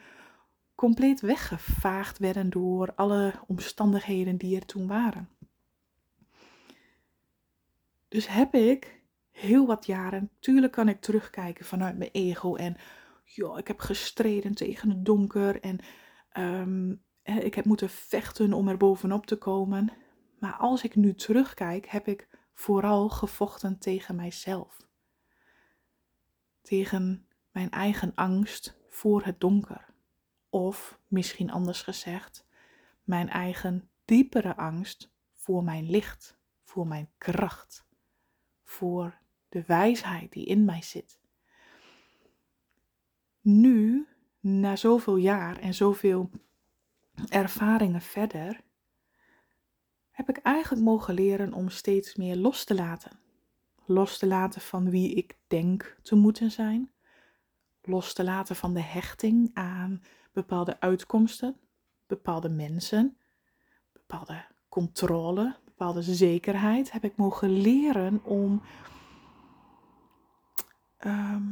compleet 0.75 1.21
weggevaagd 1.21 2.19
werden 2.19 2.51
door 2.51 2.93
alle 2.95 3.33
omstandigheden 3.47 4.37
die 4.37 4.57
er 4.57 4.67
toen 4.67 4.87
waren. 4.87 5.29
Dus 8.11 8.29
heb 8.29 8.55
ik 8.55 9.03
heel 9.31 9.67
wat 9.67 9.87
jaren, 9.87 10.31
tuurlijk 10.41 10.73
kan 10.73 10.89
ik 10.89 11.01
terugkijken 11.01 11.65
vanuit 11.65 11.99
mijn 11.99 12.11
ego 12.13 12.55
en 12.55 12.77
ja, 13.25 13.57
ik 13.57 13.69
heb 13.69 13.79
gestreden 13.79 14.55
tegen 14.55 14.89
het 14.89 15.05
donker 15.05 15.61
en 15.61 15.79
um, 16.39 17.05
ik 17.23 17.55
heb 17.55 17.65
moeten 17.65 17.91
vechten 17.91 18.53
om 18.53 18.69
er 18.69 18.77
bovenop 18.77 19.27
te 19.27 19.37
komen. 19.37 19.93
Maar 20.39 20.53
als 20.53 20.85
ik 20.85 20.95
nu 20.95 21.15
terugkijk, 21.15 21.87
heb 21.87 22.09
ik 22.09 22.29
vooral 22.55 23.09
gevochten 23.09 23.79
tegen 23.79 24.17
mijzelf. 24.17 24.77
Tegen 26.63 27.27
mijn 27.51 27.71
eigen 27.71 28.13
angst 28.15 28.79
voor 28.89 29.25
het 29.25 29.41
donker. 29.41 29.95
Of 30.49 31.01
misschien 31.09 31.51
anders 31.51 31.83
gezegd, 31.83 32.47
mijn 33.03 33.29
eigen 33.29 33.91
diepere 34.05 34.57
angst 34.57 35.13
voor 35.35 35.65
mijn 35.65 35.91
licht, 35.91 36.39
voor 36.65 36.87
mijn 36.87 37.11
kracht, 37.19 37.89
voor 38.71 39.19
de 39.49 39.65
wijsheid 39.67 40.33
die 40.33 40.47
in 40.47 40.65
mij 40.65 40.83
zit. 40.83 41.19
Nu, 43.41 44.07
na 44.41 44.77
zoveel 44.77 45.17
jaar 45.17 45.59
en 45.59 45.75
zoveel 45.75 46.31
ervaringen 47.29 48.01
verder, 48.01 48.61
heb 50.11 50.29
ik 50.29 50.37
eigenlijk 50.37 50.85
mogen 50.85 51.15
leren 51.15 51.53
om 51.53 51.69
steeds 51.69 52.15
meer 52.15 52.37
los 52.37 52.65
te 52.65 52.75
laten. 52.75 53.19
Los 53.85 54.19
te 54.19 54.27
laten 54.27 54.61
van 54.61 54.91
wie 54.91 55.15
ik 55.15 55.37
denk 55.47 55.99
te 56.03 56.15
moeten 56.15 56.51
zijn. 56.51 56.91
Los 57.83 58.13
te 58.13 58.25
laten 58.25 58.57
van 58.57 58.75
de 58.75 58.83
hechting 58.83 59.51
aan 59.55 60.03
bepaalde 60.33 60.81
uitkomsten, 60.81 61.57
bepaalde 62.07 62.49
mensen, 62.49 63.17
bepaalde 63.93 64.45
controle, 64.69 65.57
bepaalde 65.81 66.15
zekerheid. 66.15 66.93
Heb 66.93 67.05
ik 67.05 67.17
mogen 67.17 67.61
leren 67.61 68.21
om 68.25 68.63
ehm, 70.97 71.43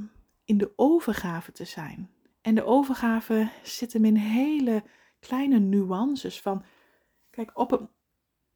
in 0.45 0.59
de 0.59 0.73
overgave 0.77 1.53
te 1.53 1.65
zijn. 1.65 2.11
En 2.41 2.55
de 2.55 2.65
overgave 2.65 3.51
zit 3.63 3.93
hem 3.93 4.05
in 4.05 4.17
hele 4.17 4.83
kleine 5.21 5.59
nuances 5.59 6.41
van, 6.41 6.65
kijk, 7.31 7.59
op 7.59 7.89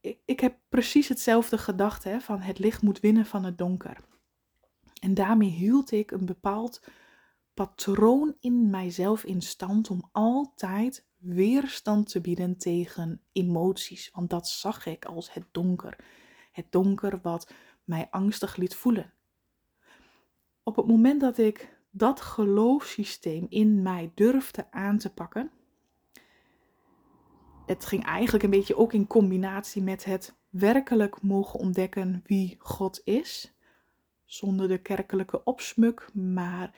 ik, 0.01 0.19
ik 0.25 0.41
heb 0.41 0.59
precies 0.69 1.09
hetzelfde 1.09 1.59
gedacht 1.59 2.05
hè, 2.05 2.21
van 2.21 2.41
het 2.41 2.59
licht 2.59 2.83
moet 2.83 3.01
winnen 3.01 3.27
van 3.27 3.45
het 3.45 3.59
donker. 3.59 3.97
En 5.01 5.15
daarmee 5.15 5.51
hield 5.51 5.91
ik 5.91 6.11
een 6.11 6.27
bepaald 6.27 6.83
patroon 7.55 8.37
in 8.41 8.71
mijzelf 8.71 9.25
in 9.25 9.43
stand 9.43 9.91
om 9.91 10.09
altijd 10.13 11.07
weerstand 11.17 12.09
te 12.09 12.21
bieden 12.21 12.57
tegen 12.57 13.21
emoties. 13.33 14.11
Want 14.13 14.31
dat 14.31 14.49
zag 14.49 14.87
ik 14.87 15.05
als 15.05 15.33
het 15.33 15.45
donker. 15.51 16.05
Het 16.53 16.67
donker 16.71 17.21
wat 17.23 17.53
mij 17.85 18.09
angstig 18.11 18.57
liet 18.57 18.75
voelen. 18.75 19.13
Op 20.63 20.77
het 20.77 20.87
moment 20.87 21.21
dat 21.21 21.39
ik 21.39 21.81
dat 21.91 22.21
geloofssysteem 22.21 23.47
in 23.49 23.83
mij 23.83 24.13
durfde 24.15 24.71
aan 24.71 24.99
te 24.99 25.13
pakken, 25.13 25.51
het 27.67 27.85
ging 27.85 28.05
eigenlijk 28.05 28.45
een 28.45 28.51
beetje 28.51 28.77
ook 28.77 28.93
in 28.93 29.07
combinatie 29.07 29.83
met 29.83 30.05
het 30.05 30.37
werkelijk 30.51 31.23
mogen 31.23 31.59
ontdekken 31.59 32.23
wie 32.27 32.57
God 32.59 33.01
is. 33.05 33.53
Zonder 34.25 34.69
de 34.69 34.79
kerkelijke 34.79 35.45
opsmuk, 35.45 36.15
maar 36.15 36.75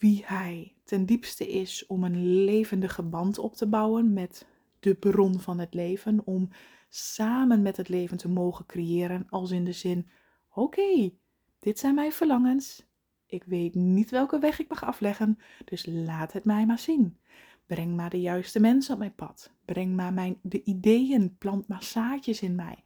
wie 0.00 0.22
Hij 0.26 0.76
ten 0.84 1.06
diepste 1.06 1.48
is 1.48 1.86
om 1.86 2.04
een 2.04 2.44
levendige 2.44 3.02
band 3.02 3.38
op 3.38 3.54
te 3.54 3.68
bouwen 3.68 4.12
met 4.12 4.46
de 4.80 4.94
bron 4.94 5.40
van 5.40 5.58
het 5.58 5.74
leven, 5.74 6.20
om 6.24 6.48
samen 6.88 7.62
met 7.62 7.76
het 7.76 7.88
leven 7.88 8.16
te 8.16 8.28
mogen 8.28 8.66
creëren, 8.66 9.26
als 9.28 9.50
in 9.50 9.64
de 9.64 9.72
zin: 9.72 10.08
oké, 10.54 11.10
dit 11.58 11.78
zijn 11.78 11.94
mijn 11.94 12.12
verlangens. 12.12 12.86
Ik 13.26 13.44
weet 13.44 13.74
niet 13.74 14.10
welke 14.10 14.38
weg 14.38 14.58
ik 14.58 14.68
mag 14.68 14.84
afleggen, 14.84 15.38
dus 15.64 15.86
laat 15.86 16.32
het 16.32 16.44
mij 16.44 16.66
maar 16.66 16.78
zien. 16.78 17.18
Breng 17.66 17.96
maar 17.96 18.10
de 18.10 18.20
juiste 18.20 18.60
mensen 18.60 18.92
op 18.92 18.98
mijn 18.98 19.14
pad. 19.14 19.52
Breng 19.64 19.96
maar 19.96 20.12
mijn, 20.12 20.38
de 20.42 20.62
ideeën, 20.64 21.36
plant 21.38 21.68
maar 21.68 21.82
zaadjes 21.82 22.42
in 22.42 22.54
mij. 22.54 22.84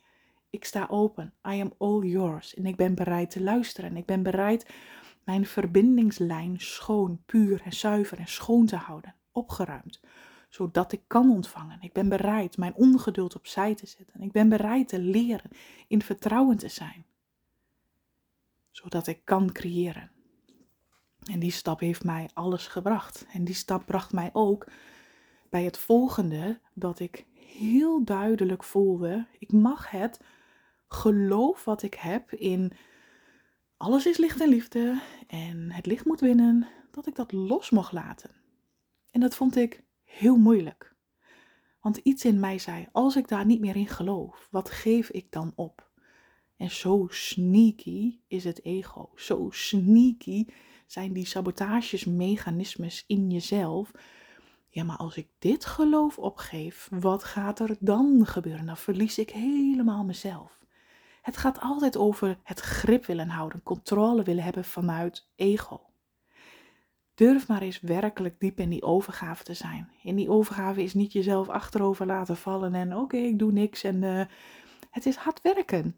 Ik 0.51 0.65
sta 0.65 0.87
open. 0.91 1.35
I 1.49 1.61
am 1.61 1.73
all 1.79 2.07
yours. 2.07 2.55
En 2.55 2.67
ik 2.67 2.77
ben 2.77 2.95
bereid 2.95 3.31
te 3.31 3.43
luisteren. 3.43 3.97
Ik 3.97 4.07
ben 4.07 4.23
bereid 4.23 4.73
mijn 5.25 5.47
verbindingslijn 5.47 6.61
schoon, 6.61 7.23
puur 7.27 7.63
en 7.65 7.73
zuiver 7.73 8.19
en 8.19 8.29
schoon 8.29 8.67
te 8.67 8.77
houden. 8.77 9.15
Opgeruimd. 9.33 10.01
Zodat 10.49 10.93
ik 10.93 11.01
kan 11.07 11.31
ontvangen. 11.31 11.81
Ik 11.81 11.93
ben 11.93 12.09
bereid 12.09 12.57
mijn 12.57 12.75
ongeduld 12.75 13.37
opzij 13.37 13.75
te 13.75 13.87
zetten. 13.87 14.21
Ik 14.21 14.33
ben 14.33 14.49
bereid 14.49 14.89
te 14.89 14.99
leren 14.99 15.51
in 15.89 16.03
vertrouwen 16.03 16.57
te 16.57 16.69
zijn. 16.69 17.05
Zodat 18.71 19.07
ik 19.07 19.21
kan 19.25 19.53
creëren. 19.53 20.11
En 21.23 21.39
die 21.39 21.51
stap 21.51 21.81
heeft 21.81 22.05
mij 22.05 22.31
alles 22.35 22.67
gebracht. 22.67 23.27
En 23.33 23.45
die 23.45 23.55
stap 23.55 23.87
bracht 23.87 24.13
mij 24.13 24.31
ook 24.33 24.67
bij 25.51 25.65
het 25.65 25.79
volgende 25.79 26.61
dat 26.75 27.01
ik 27.01 27.27
heel 27.35 28.05
duidelijk 28.05 28.65
voelde: 28.65 29.27
ik 29.39 29.53
mag 29.53 29.91
het 29.91 30.21
geloof 30.89 31.65
wat 31.65 31.83
ik 31.83 31.95
heb 31.95 32.33
in 32.33 32.73
alles 33.83 34.07
is 34.07 34.17
licht 34.17 34.41
en 34.41 34.49
liefde 34.49 35.01
en 35.27 35.71
het 35.71 35.87
licht 35.87 36.05
moet 36.05 36.21
winnen, 36.21 36.67
dat 36.91 37.07
ik 37.07 37.15
dat 37.15 37.33
los 37.33 37.71
mocht 37.71 37.93
laten. 37.93 38.31
En 39.11 39.21
dat 39.21 39.35
vond 39.35 39.57
ik 39.57 39.85
heel 40.03 40.37
moeilijk. 40.37 40.95
Want 41.81 41.97
iets 41.97 42.25
in 42.25 42.41
mij 42.41 42.59
zei: 42.59 42.87
als 42.93 43.17
ik 43.17 43.29
daar 43.29 43.47
niet 43.47 43.61
meer 43.61 43.77
in 43.77 43.87
geloof, 43.87 44.49
wat 44.51 44.71
geef 44.71 45.11
ik 45.11 45.33
dan 45.33 45.53
op? 45.55 45.91
En 46.57 46.71
zo 46.71 47.07
sneaky 47.11 48.19
is 48.27 48.45
het 48.45 48.65
ego. 48.65 49.11
Zo 49.17 49.49
sneaky 49.51 50.47
zijn 50.87 51.13
die 51.13 51.27
sabotagesmechanismes 51.27 53.05
in 53.07 53.31
jezelf. 53.31 53.91
Ja, 54.69 54.85
maar 54.85 54.97
als 54.97 55.17
ik 55.17 55.29
dit 55.39 55.65
geloof 55.65 56.19
opgeef, 56.19 56.89
wat 57.01 57.25
gaat 57.25 57.59
er 57.59 57.77
dan 57.81 58.27
gebeuren? 58.27 58.67
Dan 58.67 58.77
verlies 58.77 59.19
ik 59.19 59.31
helemaal 59.31 60.05
mezelf. 60.05 60.62
Het 61.23 61.37
gaat 61.37 61.61
altijd 61.61 61.97
over 61.97 62.39
het 62.43 62.61
grip 62.61 63.07
willen 63.07 63.29
houden, 63.29 63.63
controle 63.63 64.23
willen 64.23 64.45
hebben 64.45 64.65
vanuit 64.65 65.29
ego. 65.35 65.81
Durf 67.15 67.49
maar 67.49 67.63
eens 67.63 67.81
werkelijk 67.81 68.41
diep 68.41 68.61
in 68.61 68.69
die 68.69 68.83
overgave 68.83 69.45
te 69.45 69.55
zijn. 69.55 69.91
In 70.03 70.17
die 70.17 70.31
overgave 70.31 70.83
is 70.83 70.95
niet 70.95 71.13
jezelf 71.13 71.49
achterover 71.49 72.07
laten 72.07 72.37
vallen 72.37 72.75
en 72.75 72.97
oké, 72.97 73.17
ik 73.17 73.39
doe 73.39 73.53
niks. 73.53 73.85
En 73.85 74.03
uh, 74.03 74.25
het 74.91 75.07
is 75.07 75.17
hard 75.17 75.43
werken. 75.43 75.97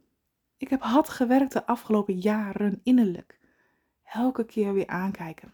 Ik 0.56 0.70
heb 0.70 0.82
hard 0.82 1.08
gewerkt 1.08 1.52
de 1.52 1.66
afgelopen 1.66 2.18
jaren 2.18 2.80
innerlijk. 2.82 3.38
Elke 4.04 4.44
keer 4.44 4.72
weer 4.72 4.86
aankijken. 4.86 5.52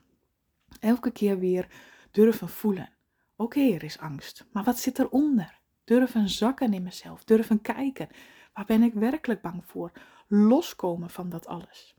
Elke 0.81 1.11
keer 1.11 1.39
weer 1.39 1.69
durven 2.11 2.49
voelen. 2.49 2.89
Oké, 3.37 3.61
er 3.61 3.85
is 3.85 3.99
angst, 3.99 4.47
maar 4.53 4.65
wat 4.65 4.79
zit 4.79 4.99
eronder? 4.99 5.59
Durven 5.85 6.29
zakken 6.29 6.75
in 6.75 6.83
mezelf, 6.83 7.25
durven 7.25 7.61
kijken. 7.61 8.09
Waar 8.53 8.65
ben 8.65 8.83
ik 8.83 8.95
werkelijk 8.95 9.43
bang 9.43 9.63
voor? 9.67 9.93
Loskomen 10.29 11.11
van 11.11 11.29
dat 11.29 11.47
alles. 11.47 11.95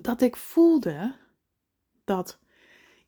Dat 0.00 0.20
ik 0.20 0.36
voelde 0.36 1.16
dat 2.04 2.38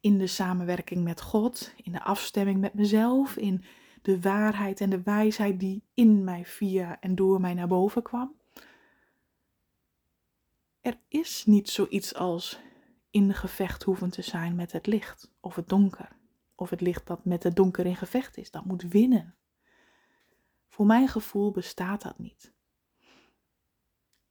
in 0.01 0.19
de 0.19 0.27
samenwerking 0.27 1.05
met 1.05 1.21
God, 1.21 1.73
in 1.77 1.93
de 1.93 2.03
afstemming 2.03 2.61
met 2.61 2.75
mezelf, 2.75 3.37
in 3.37 3.65
de 4.03 4.21
waarheid 4.21 4.81
en 4.81 4.91
de 4.91 5.03
wijsheid 5.03 5.61
die 5.61 5.85
in 5.95 6.25
mij 6.25 6.45
via 6.45 7.01
en 7.01 7.15
door 7.15 7.41
mij 7.41 7.55
naar 7.55 7.69
boven 7.69 8.03
kwam, 8.03 8.35
er 10.81 10.99
is 11.09 11.45
niet 11.47 11.71
zoiets 11.71 12.15
als 12.15 12.61
in 13.11 13.35
gevecht 13.35 13.83
hoeven 13.83 14.11
te 14.11 14.23
zijn 14.23 14.55
met 14.55 14.73
het 14.73 14.87
licht 14.87 15.31
of 15.41 15.55
het 15.55 15.69
donker. 15.69 16.09
Of 16.55 16.71
het 16.71 16.81
licht 16.81 17.07
dat 17.07 17.25
met 17.25 17.43
het 17.43 17.57
donker 17.57 17.87
in 17.87 17.97
gevecht 17.97 18.37
is. 18.37 18.51
Dat 18.51 18.65
moet 18.65 18.83
winnen. 18.83 19.35
Voor 20.73 20.87
mijn 20.87 21.09
gevoel 21.09 21.51
bestaat 21.51 22.03
dat 22.03 22.19
niet. 22.19 22.53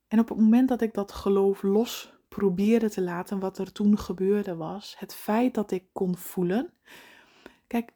En 0.08 0.20
op 0.20 0.30
het 0.30 0.38
moment 0.38 0.70
dat 0.70 0.82
ik 0.82 0.94
dat 0.94 1.12
geloof 1.12 1.64
los 1.64 2.14
probeerde 2.28 2.90
te 2.90 3.02
laten, 3.02 3.40
wat 3.40 3.58
er 3.58 3.72
toen 3.72 3.98
gebeurde 3.98 4.56
was, 4.56 4.96
het 4.98 5.14
feit 5.14 5.54
dat 5.54 5.72
ik 5.72 5.86
kon 5.92 6.18
voelen. 6.18 6.74
Kijk, 7.68 7.94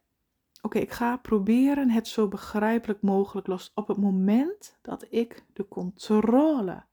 oké, 0.62 0.80
ik 0.80 0.92
ga 0.92 1.18
proberen 1.18 1.90
het 1.90 2.08
zo 2.08 2.28
begrijpelijk 2.28 3.02
mogelijk 3.02 3.48
los. 3.48 3.72
Op 3.76 3.88
het 3.88 3.98
moment 3.98 4.78
dat 4.82 5.06
ik 5.10 5.46
de 5.54 5.68
controle 5.68 6.84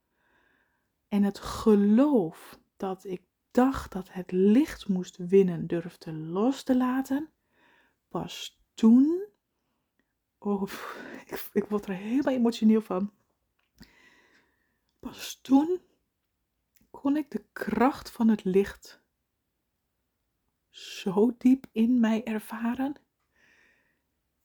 en 1.07 1.23
het 1.23 1.39
geloof 1.39 2.59
dat 2.77 3.03
ik 3.03 3.23
dacht 3.51 3.91
dat 3.91 4.11
het 4.11 4.31
licht 4.31 4.87
moest 4.87 5.17
winnen 5.17 5.67
durfde 5.67 6.13
los 6.13 6.63
te 6.63 6.77
laten, 6.77 7.29
pas 8.07 8.61
toen. 8.73 9.31
Oh, 10.45 10.71
ik, 11.25 11.49
ik 11.53 11.65
word 11.65 11.85
er 11.85 11.93
helemaal 11.93 12.33
emotioneel 12.33 12.81
van. 12.81 13.11
Pas 14.99 15.39
toen 15.41 15.81
kon 16.91 17.17
ik 17.17 17.31
de 17.31 17.45
kracht 17.53 18.11
van 18.11 18.27
het 18.27 18.43
licht 18.43 19.01
zo 20.69 21.35
diep 21.37 21.65
in 21.71 21.99
mij 21.99 22.23
ervaren. 22.23 22.93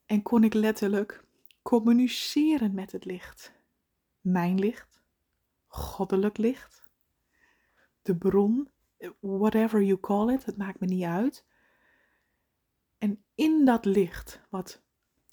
En 0.07 0.23
kon 0.23 0.45
ik 0.45 0.55
letterlijk 0.55 1.25
communiceren 1.63 2.75
met 2.75 2.93
het 2.93 3.05
licht. 3.05 3.53
Mijn 4.21 4.59
licht 4.59 5.03
goddelijk 5.67 6.37
licht, 6.37 6.91
de 8.03 8.17
bron, 8.17 8.71
whatever 9.21 9.83
you 9.83 10.01
call 10.01 10.33
it, 10.33 10.45
het 10.45 10.57
maakt 10.57 10.81
me 10.81 10.87
niet 10.87 11.05
uit. 11.05 11.47
En 12.99 13.25
in 13.35 13.65
dat 13.65 13.85
licht, 13.85 14.41
wat 14.51 14.83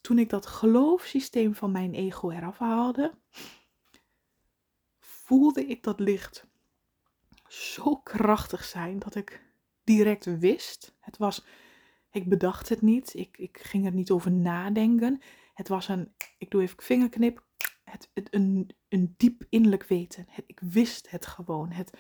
toen 0.06 0.20
ik 0.20 0.30
dat 0.30 0.46
geloofsysteem 0.46 1.56
van 1.56 1.72
mijn 1.72 1.94
ego 1.94 2.30
eraf 2.30 2.58
haalde, 2.58 3.13
voelde 5.00 5.65
ik 5.65 5.84
dat 5.84 6.00
licht 6.00 6.48
zo 7.48 7.96
krachtig 7.96 8.63
zijn 8.63 9.00
dat 9.00 9.15
ik 9.15 9.44
direct 9.84 10.39
wist. 10.39 10.96
Het 11.00 11.18
was, 11.18 11.46
ik 12.12 12.30
bedacht 12.30 12.70
het 12.70 12.82
niet, 12.82 13.13
ik, 13.13 13.38
ik 13.38 13.58
ging 13.58 13.86
er 13.86 13.94
niet 13.94 14.12
over 14.12 14.32
nadenken. 14.32 15.22
Het 15.54 15.68
was 15.68 15.88
een, 15.88 16.13
ik 16.38 16.52
doe 16.52 16.62
even 16.62 16.84
vingerknip, 16.84 17.44
het, 17.84 18.10
een, 18.13 18.70
een 18.89 19.13
diep 19.18 19.44
innerlijk 19.50 19.84
weten. 19.84 20.28
Ik 20.46 20.60
wist 20.60 21.10
het 21.10 21.26
gewoon. 21.26 21.72
Het, 21.72 21.98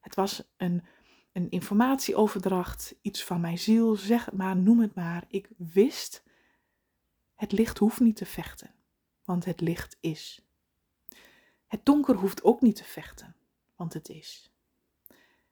het 0.00 0.14
was 0.14 0.52
een, 0.56 0.84
een 1.32 1.50
informatieoverdracht, 1.50 2.94
iets 3.02 3.24
van 3.24 3.40
mijn 3.40 3.58
ziel, 3.58 3.96
zeg 3.96 4.24
het 4.24 4.36
maar, 4.36 4.56
noem 4.56 4.80
het 4.80 4.94
maar. 4.94 5.24
Ik 5.28 5.48
wist, 5.56 6.26
het 7.38 7.52
licht 7.52 7.78
hoeft 7.78 8.00
niet 8.00 8.16
te 8.16 8.26
vechten, 8.26 8.70
want 9.24 9.44
het 9.44 9.60
licht 9.60 9.96
is. 10.00 10.46
Het 11.66 11.84
donker 11.84 12.14
hoeft 12.14 12.42
ook 12.42 12.60
niet 12.60 12.76
te 12.76 12.84
vechten, 12.84 13.36
want 13.76 13.92
het 13.92 14.08
is. 14.08 14.52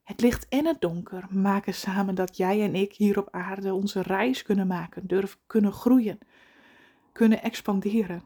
Het 0.02 0.20
licht 0.20 0.48
en 0.48 0.66
het 0.66 0.80
donker 0.80 1.26
maken 1.30 1.74
samen 1.74 2.14
dat 2.14 2.36
jij 2.36 2.62
en 2.62 2.74
ik 2.74 2.92
hier 2.92 3.18
op 3.18 3.28
aarde 3.30 3.74
onze 3.74 4.02
reis 4.02 4.42
kunnen 4.42 4.66
maken, 4.66 5.06
durven 5.06 5.40
kunnen 5.46 5.72
groeien, 5.72 6.18
kunnen 7.12 7.42
expanderen. 7.42 8.22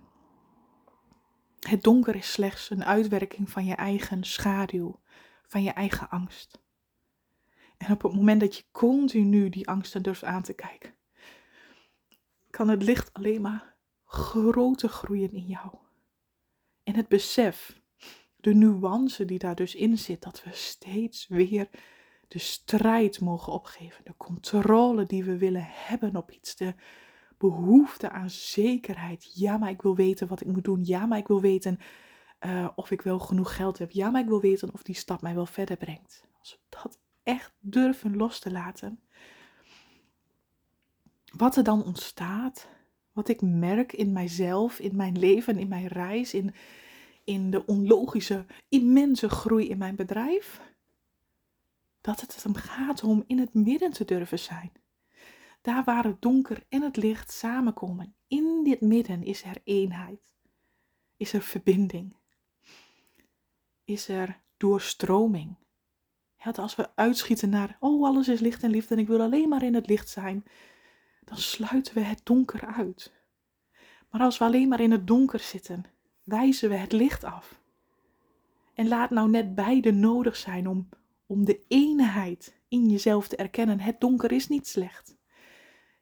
Het 1.60 1.82
donker 1.82 2.14
is 2.16 2.32
slechts 2.32 2.70
een 2.70 2.84
uitwerking 2.84 3.50
van 3.50 3.64
je 3.64 3.74
eigen 3.74 4.24
schaduw, 4.24 5.00
van 5.46 5.62
je 5.62 5.70
eigen 5.70 6.10
angst. 6.10 6.60
En 7.76 7.92
op 7.92 8.02
het 8.02 8.14
moment 8.14 8.40
dat 8.40 8.56
je 8.56 8.64
continu 8.70 9.48
die 9.48 9.68
angsten 9.68 10.02
durft 10.02 10.24
aan 10.24 10.42
te 10.42 10.54
kijken, 10.54 10.94
kan 12.50 12.68
het 12.68 12.82
licht 12.82 13.12
alleen 13.12 13.40
maar 13.40 13.74
groter 14.04 14.88
groeien 14.88 15.32
in 15.32 15.46
jou. 15.46 15.74
En 16.82 16.94
het 16.94 17.08
besef, 17.08 17.80
de 18.36 18.54
nuance 18.54 19.24
die 19.24 19.38
daar 19.38 19.54
dus 19.54 19.74
in 19.74 19.98
zit, 19.98 20.22
dat 20.22 20.42
we 20.44 20.50
steeds 20.52 21.26
weer 21.28 21.68
de 22.28 22.38
strijd 22.38 23.20
mogen 23.20 23.52
opgeven, 23.52 24.04
de 24.04 24.14
controle 24.16 25.06
die 25.06 25.24
we 25.24 25.38
willen 25.38 25.66
hebben 25.66 26.16
op 26.16 26.30
iets, 26.30 26.56
de 26.56 26.74
behoefte 27.38 28.10
aan 28.10 28.30
zekerheid. 28.30 29.30
Ja, 29.34 29.58
maar 29.58 29.70
ik 29.70 29.82
wil 29.82 29.96
weten 29.96 30.28
wat 30.28 30.40
ik 30.40 30.46
moet 30.46 30.64
doen. 30.64 30.84
Ja, 30.84 31.06
maar 31.06 31.18
ik 31.18 31.26
wil 31.26 31.40
weten 31.40 31.78
uh, 32.40 32.68
of 32.74 32.90
ik 32.90 33.02
wel 33.02 33.18
genoeg 33.18 33.56
geld 33.56 33.78
heb. 33.78 33.90
Ja, 33.90 34.10
maar 34.10 34.20
ik 34.20 34.28
wil 34.28 34.40
weten 34.40 34.72
of 34.72 34.82
die 34.82 34.94
stap 34.94 35.22
mij 35.22 35.34
wel 35.34 35.46
verder 35.46 35.76
brengt. 35.76 36.24
Als 36.38 36.52
we 36.52 36.76
dat 36.82 36.98
echt 37.22 37.52
durven 37.60 38.16
los 38.16 38.38
te 38.38 38.50
laten. 38.50 39.00
Wat 41.36 41.56
er 41.56 41.64
dan 41.64 41.84
ontstaat, 41.84 42.68
wat 43.12 43.28
ik 43.28 43.40
merk 43.42 43.92
in 43.92 44.12
mijzelf, 44.12 44.78
in 44.78 44.96
mijn 44.96 45.18
leven, 45.18 45.58
in 45.58 45.68
mijn 45.68 45.86
reis, 45.86 46.34
in, 46.34 46.54
in 47.24 47.50
de 47.50 47.66
onlogische, 47.66 48.44
immense 48.68 49.28
groei 49.28 49.68
in 49.68 49.78
mijn 49.78 49.96
bedrijf. 49.96 50.60
Dat 52.00 52.20
het 52.20 52.42
hem 52.42 52.54
gaat 52.54 53.02
om 53.02 53.24
in 53.26 53.38
het 53.38 53.54
midden 53.54 53.92
te 53.92 54.04
durven 54.04 54.38
zijn 54.38 54.72
Daar 55.60 55.84
waar 55.84 56.04
het 56.04 56.22
donker 56.22 56.64
en 56.68 56.82
het 56.82 56.96
licht 56.96 57.32
samenkomen. 57.32 58.14
In 58.28 58.60
dit 58.64 58.80
midden 58.80 59.22
is 59.22 59.42
er 59.42 59.56
eenheid. 59.64 60.20
Is 61.16 61.32
er 61.32 61.42
verbinding. 61.42 62.16
Is 63.84 64.08
er 64.08 64.40
doorstroming. 64.56 65.56
Ja, 66.36 66.50
als 66.50 66.76
we 66.76 66.96
uitschieten 66.96 67.50
naar, 67.50 67.76
oh 67.80 68.06
alles 68.06 68.28
is 68.28 68.40
licht 68.40 68.62
en 68.62 68.70
liefde 68.70 68.94
en 68.94 69.00
ik 69.00 69.06
wil 69.06 69.20
alleen 69.20 69.48
maar 69.48 69.62
in 69.62 69.74
het 69.74 69.86
licht 69.86 70.08
zijn, 70.08 70.44
dan 71.30 71.38
sluiten 71.38 71.94
we 71.94 72.00
het 72.00 72.20
donker 72.24 72.66
uit. 72.76 73.12
Maar 74.10 74.20
als 74.20 74.38
we 74.38 74.44
alleen 74.44 74.68
maar 74.68 74.80
in 74.80 74.90
het 74.90 75.06
donker 75.06 75.40
zitten, 75.40 75.84
wijzen 76.22 76.68
we 76.68 76.74
het 76.74 76.92
licht 76.92 77.24
af. 77.24 77.60
En 78.74 78.88
laat 78.88 79.10
nou 79.10 79.30
net 79.30 79.54
beide 79.54 79.92
nodig 79.92 80.36
zijn 80.36 80.68
om, 80.68 80.88
om 81.26 81.44
de 81.44 81.64
eenheid 81.68 82.56
in 82.68 82.88
jezelf 82.88 83.28
te 83.28 83.36
erkennen. 83.36 83.80
Het 83.80 84.00
donker 84.00 84.32
is 84.32 84.48
niet 84.48 84.66
slecht. 84.66 85.16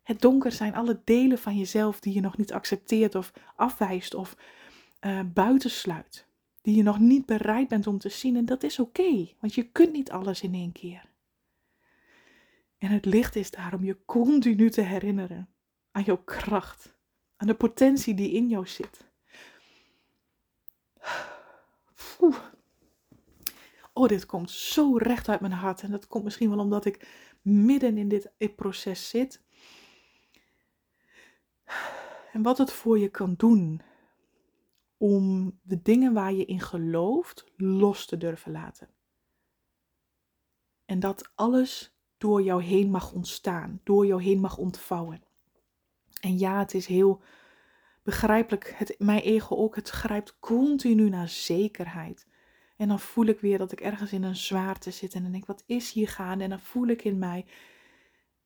Het 0.02 0.20
donker 0.20 0.52
zijn 0.52 0.74
alle 0.74 1.00
delen 1.04 1.38
van 1.38 1.56
jezelf 1.56 2.00
die 2.00 2.14
je 2.14 2.20
nog 2.20 2.36
niet 2.36 2.52
accepteert 2.52 3.14
of 3.14 3.32
afwijst 3.56 4.14
of 4.14 4.36
uh, 5.00 5.20
buitensluit. 5.34 6.26
Die 6.60 6.76
je 6.76 6.82
nog 6.82 6.98
niet 6.98 7.26
bereid 7.26 7.68
bent 7.68 7.86
om 7.86 7.98
te 7.98 8.08
zien. 8.08 8.36
En 8.36 8.44
dat 8.44 8.62
is 8.62 8.78
oké, 8.78 9.28
want 9.40 9.54
je 9.54 9.62
kunt 9.62 9.92
niet 9.92 10.10
alles 10.10 10.42
in 10.42 10.54
één 10.54 10.72
keer. 10.72 11.08
En 12.78 12.90
het 12.90 13.04
licht 13.04 13.36
is 13.36 13.50
daar 13.50 13.74
om 13.74 13.84
je 13.84 14.04
continu 14.04 14.70
te 14.70 14.80
herinneren 14.80 15.48
aan 15.90 16.02
jouw 16.02 16.22
kracht, 16.24 16.96
aan 17.36 17.46
de 17.46 17.54
potentie 17.54 18.14
die 18.14 18.32
in 18.32 18.48
jou 18.48 18.66
zit. 18.66 19.06
Oh, 23.92 24.08
dit 24.08 24.26
komt 24.26 24.50
zo 24.50 24.96
recht 24.96 25.28
uit 25.28 25.40
mijn 25.40 25.52
hart. 25.52 25.82
En 25.82 25.90
dat 25.90 26.06
komt 26.06 26.24
misschien 26.24 26.50
wel 26.50 26.58
omdat 26.58 26.84
ik 26.84 27.08
midden 27.42 27.98
in 27.98 28.08
dit 28.08 28.54
proces 28.56 29.08
zit. 29.08 29.42
En 32.32 32.42
wat 32.42 32.58
het 32.58 32.72
voor 32.72 32.98
je 32.98 33.08
kan 33.08 33.34
doen 33.36 33.80
om 34.96 35.52
de 35.62 35.82
dingen 35.82 36.12
waar 36.12 36.32
je 36.32 36.44
in 36.44 36.60
gelooft 36.60 37.44
los 37.56 38.06
te 38.06 38.16
durven 38.16 38.52
laten. 38.52 38.88
En 40.84 41.00
dat 41.00 41.30
alles 41.34 41.97
door 42.18 42.42
jou 42.42 42.62
heen 42.62 42.90
mag 42.90 43.12
ontstaan, 43.12 43.80
door 43.84 44.06
jou 44.06 44.22
heen 44.22 44.40
mag 44.40 44.56
ontvouwen. 44.56 45.22
En 46.20 46.38
ja, 46.38 46.58
het 46.58 46.74
is 46.74 46.86
heel 46.86 47.22
begrijpelijk, 48.02 48.74
het, 48.76 48.94
mijn 48.98 49.20
ego 49.20 49.56
ook, 49.56 49.76
het 49.76 49.88
grijpt 49.88 50.38
continu 50.38 51.08
naar 51.08 51.28
zekerheid. 51.28 52.26
En 52.76 52.88
dan 52.88 53.00
voel 53.00 53.26
ik 53.26 53.40
weer 53.40 53.58
dat 53.58 53.72
ik 53.72 53.80
ergens 53.80 54.12
in 54.12 54.22
een 54.22 54.36
zwaarte 54.36 54.90
zit 54.90 55.14
en 55.14 55.22
dan 55.22 55.30
denk 55.30 55.42
ik, 55.42 55.48
wat 55.48 55.64
is 55.66 55.92
hier 55.92 56.08
gaande? 56.08 56.44
En 56.44 56.50
dan 56.50 56.60
voel 56.60 56.86
ik 56.86 57.04
in 57.04 57.18
mij. 57.18 57.46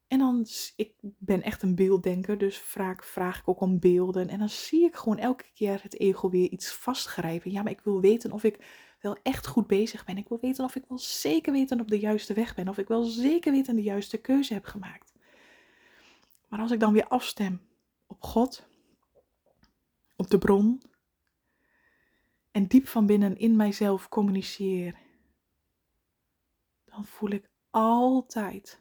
En 0.08 0.18
dan, 0.18 0.46
ik 0.76 0.94
ben 1.00 1.42
echt 1.42 1.62
een 1.62 1.74
beelddenker, 1.74 2.38
dus 2.38 2.58
vaak 2.58 3.04
vraag 3.04 3.38
ik 3.38 3.48
ook 3.48 3.60
om 3.60 3.78
beelden. 3.78 4.28
En 4.28 4.38
dan 4.38 4.48
zie 4.48 4.84
ik 4.84 4.94
gewoon 4.94 5.18
elke 5.18 5.50
keer 5.54 5.82
het 5.82 6.00
ego 6.00 6.30
weer 6.30 6.50
iets 6.50 6.72
vastgrijpen. 6.72 7.50
Ja, 7.50 7.62
maar 7.62 7.72
ik 7.72 7.80
wil 7.80 8.00
weten 8.00 8.32
of 8.32 8.44
ik 8.44 8.58
wel 9.02 9.16
echt 9.22 9.46
goed 9.46 9.66
bezig 9.66 10.04
ben. 10.04 10.16
Ik 10.16 10.28
wil 10.28 10.38
weten 10.40 10.64
of 10.64 10.74
ik 10.74 10.84
wel 10.88 10.98
zeker 10.98 11.52
weten 11.52 11.80
op 11.80 11.88
de 11.88 11.98
juiste 11.98 12.34
weg 12.34 12.54
ben. 12.54 12.68
Of 12.68 12.78
ik 12.78 12.88
wel 12.88 13.02
zeker 13.02 13.52
weten 13.52 13.76
de 13.76 13.82
juiste 13.82 14.18
keuze 14.18 14.52
heb 14.52 14.64
gemaakt. 14.64 15.12
Maar 16.48 16.60
als 16.60 16.70
ik 16.70 16.80
dan 16.80 16.92
weer 16.92 17.08
afstem 17.08 17.60
op 18.06 18.22
God, 18.22 18.66
op 20.16 20.30
de 20.30 20.38
bron, 20.38 20.82
en 22.50 22.66
diep 22.66 22.88
van 22.88 23.06
binnen 23.06 23.36
in 23.36 23.56
mijzelf 23.56 24.08
communiceer, 24.08 24.98
dan 26.84 27.04
voel 27.04 27.30
ik 27.30 27.50
altijd 27.70 28.80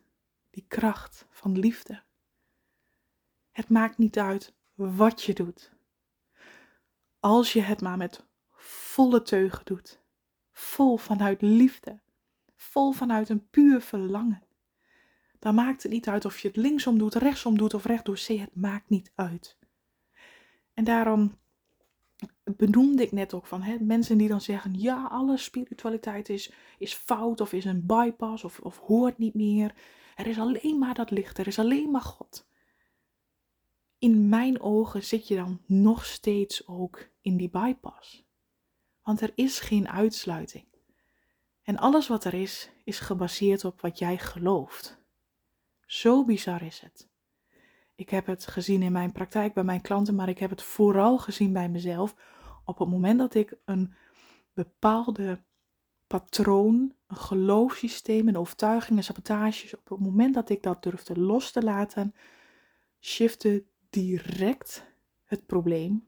die 0.49 0.65
kracht 0.67 1.25
van 1.29 1.59
liefde. 1.59 2.03
Het 3.51 3.69
maakt 3.69 3.97
niet 3.97 4.19
uit 4.19 4.53
wat 4.73 5.23
je 5.23 5.33
doet. 5.33 5.71
Als 7.19 7.53
je 7.53 7.61
het 7.61 7.81
maar 7.81 7.97
met 7.97 8.25
volle 8.51 9.21
teugen 9.21 9.65
doet, 9.65 10.00
vol 10.51 10.97
vanuit 10.97 11.41
liefde, 11.41 11.99
vol 12.55 12.91
vanuit 12.91 13.29
een 13.29 13.49
puur 13.49 13.81
verlangen, 13.81 14.43
dan 15.41 15.55
maakt 15.55 15.83
het 15.83 15.91
niet 15.91 16.07
uit 16.07 16.25
of 16.25 16.39
je 16.39 16.47
het 16.47 16.57
linksom 16.57 16.97
doet, 16.97 17.15
rechtsom 17.15 17.57
doet 17.57 17.73
of 17.73 17.85
rechtdoor. 17.85 18.17
Zie, 18.17 18.39
het 18.39 18.55
maakt 18.55 18.89
niet 18.89 19.11
uit. 19.15 19.57
En 20.73 20.83
daarom 20.83 21.37
benoemde 22.43 23.03
ik 23.03 23.11
net 23.11 23.33
ook 23.33 23.45
van 23.45 23.61
hè, 23.61 23.77
mensen 23.79 24.17
die 24.17 24.27
dan 24.27 24.41
zeggen: 24.41 24.79
ja, 24.79 25.07
alle 25.11 25.37
spiritualiteit 25.37 26.29
is, 26.29 26.51
is 26.77 26.93
fout 26.93 27.41
of 27.41 27.53
is 27.53 27.65
een 27.65 27.85
bypass 27.85 28.43
of, 28.43 28.59
of 28.59 28.77
hoort 28.77 29.17
niet 29.17 29.33
meer. 29.33 29.75
Er 30.15 30.27
is 30.27 30.39
alleen 30.39 30.77
maar 30.77 30.93
dat 30.93 31.11
licht, 31.11 31.37
er 31.37 31.47
is 31.47 31.59
alleen 31.59 31.91
maar 31.91 32.01
God. 32.01 32.49
In 33.99 34.29
mijn 34.29 34.61
ogen 34.61 35.03
zit 35.03 35.27
je 35.27 35.35
dan 35.35 35.61
nog 35.65 36.05
steeds 36.05 36.67
ook 36.67 37.09
in 37.21 37.37
die 37.37 37.49
bypass. 37.49 38.25
Want 39.11 39.23
er 39.23 39.31
is 39.35 39.59
geen 39.59 39.89
uitsluiting. 39.89 40.65
En 41.63 41.77
alles 41.77 42.07
wat 42.07 42.23
er 42.23 42.33
is, 42.33 42.69
is 42.83 42.99
gebaseerd 42.99 43.65
op 43.65 43.81
wat 43.81 43.99
jij 43.99 44.17
gelooft. 44.17 44.97
Zo 45.85 46.25
bizar 46.25 46.61
is 46.61 46.79
het. 46.79 47.09
Ik 47.95 48.09
heb 48.09 48.25
het 48.25 48.47
gezien 48.47 48.81
in 48.81 48.91
mijn 48.91 49.11
praktijk 49.11 49.53
bij 49.53 49.63
mijn 49.63 49.81
klanten, 49.81 50.15
maar 50.15 50.29
ik 50.29 50.37
heb 50.37 50.49
het 50.49 50.61
vooral 50.61 51.17
gezien 51.17 51.53
bij 51.53 51.69
mezelf. 51.69 52.15
Op 52.65 52.79
het 52.79 52.89
moment 52.89 53.19
dat 53.19 53.33
ik 53.33 53.57
een 53.65 53.93
bepaalde 54.53 55.43
patroon, 56.07 56.93
een 57.07 57.17
geloofssysteem, 57.17 58.27
een 58.27 58.37
overtuiging, 58.37 58.97
een 58.97 59.03
sabotages, 59.03 59.75
op 59.75 59.89
het 59.89 59.99
moment 59.99 60.33
dat 60.33 60.49
ik 60.49 60.63
dat 60.63 60.83
durfde 60.83 61.19
los 61.19 61.51
te 61.51 61.63
laten, 61.63 62.15
shifte 62.99 63.63
direct 63.89 64.85
het 65.23 65.45
probleem, 65.45 66.07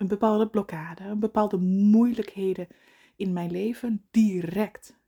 een 0.00 0.08
bepaalde 0.08 0.48
blokkade, 0.48 1.04
een 1.04 1.18
bepaalde 1.18 1.56
moeilijkheden 1.56 2.68
in 3.16 3.32
mijn 3.32 3.50
leven, 3.50 4.06
direct. 4.10 4.98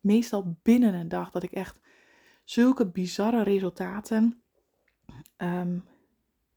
Meestal 0.00 0.56
binnen 0.62 0.94
een 0.94 1.08
dag 1.08 1.30
dat 1.30 1.42
ik 1.42 1.52
echt 1.52 1.78
zulke 2.44 2.86
bizarre 2.86 3.42
resultaten 3.42 4.42
um, 5.36 5.84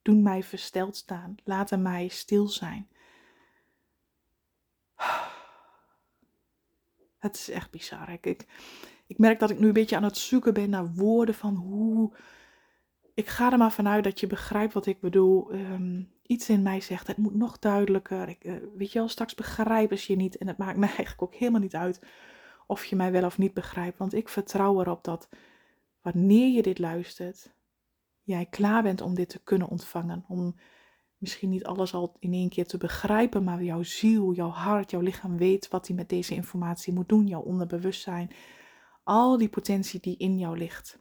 doen 0.01 0.21
mij 0.21 0.43
versteld 0.43 0.95
staan, 0.95 1.35
laten 1.43 1.81
mij 1.81 2.07
stil 2.07 2.47
zijn. 2.47 2.89
Het 7.17 7.35
is 7.35 7.49
echt 7.49 7.71
bizar. 7.71 8.17
Ik, 8.21 8.45
ik 9.07 9.17
merk 9.17 9.39
dat 9.39 9.49
ik 9.49 9.59
nu 9.59 9.67
een 9.67 9.73
beetje 9.73 9.95
aan 9.95 10.03
het 10.03 10.17
zoeken 10.17 10.53
ben 10.53 10.69
naar 10.69 10.93
woorden 10.93 11.35
van 11.35 11.55
hoe. 11.55 12.13
Ik 13.19 13.27
ga 13.27 13.51
er 13.51 13.57
maar 13.57 13.71
vanuit 13.71 14.03
dat 14.03 14.19
je 14.19 14.27
begrijpt 14.27 14.73
wat 14.73 14.85
ik 14.85 14.99
bedoel. 14.99 15.53
Um, 15.53 16.11
iets 16.21 16.49
in 16.49 16.61
mij 16.61 16.81
zegt, 16.81 17.07
het 17.07 17.17
moet 17.17 17.35
nog 17.35 17.59
duidelijker. 17.59 18.29
Ik, 18.29 18.43
uh, 18.43 18.53
weet 18.77 18.91
je 18.91 18.99
wel, 18.99 19.07
straks 19.07 19.35
begrijpen 19.35 19.99
ze 19.99 20.11
je 20.11 20.17
niet. 20.17 20.37
En 20.37 20.47
het 20.47 20.57
maakt 20.57 20.77
mij 20.77 20.87
eigenlijk 20.97 21.21
ook 21.21 21.33
helemaal 21.33 21.61
niet 21.61 21.75
uit 21.75 22.01
of 22.67 22.85
je 22.85 22.95
mij 22.95 23.11
wel 23.11 23.25
of 23.25 23.37
niet 23.37 23.53
begrijpt. 23.53 23.97
Want 23.97 24.13
ik 24.13 24.29
vertrouw 24.29 24.79
erop 24.79 25.03
dat 25.03 25.29
wanneer 26.01 26.53
je 26.53 26.61
dit 26.61 26.79
luistert, 26.79 27.53
jij 28.23 28.45
klaar 28.45 28.83
bent 28.83 29.01
om 29.01 29.15
dit 29.15 29.29
te 29.29 29.43
kunnen 29.43 29.69
ontvangen. 29.69 30.25
Om 30.27 30.55
misschien 31.17 31.49
niet 31.49 31.65
alles 31.65 31.93
al 31.93 32.15
in 32.19 32.33
één 32.33 32.49
keer 32.49 32.67
te 32.67 32.77
begrijpen, 32.77 33.43
maar 33.43 33.63
jouw 33.63 33.83
ziel, 33.83 34.33
jouw 34.33 34.49
hart, 34.49 34.91
jouw 34.91 35.01
lichaam 35.01 35.37
weet 35.37 35.67
wat 35.67 35.87
hij 35.87 35.95
met 35.95 36.09
deze 36.09 36.33
informatie 36.33 36.93
moet 36.93 37.09
doen, 37.09 37.27
jouw 37.27 37.41
onderbewustzijn, 37.41 38.31
al 39.03 39.37
die 39.37 39.49
potentie 39.49 39.99
die 39.99 40.17
in 40.17 40.37
jou 40.37 40.57
ligt. 40.57 40.99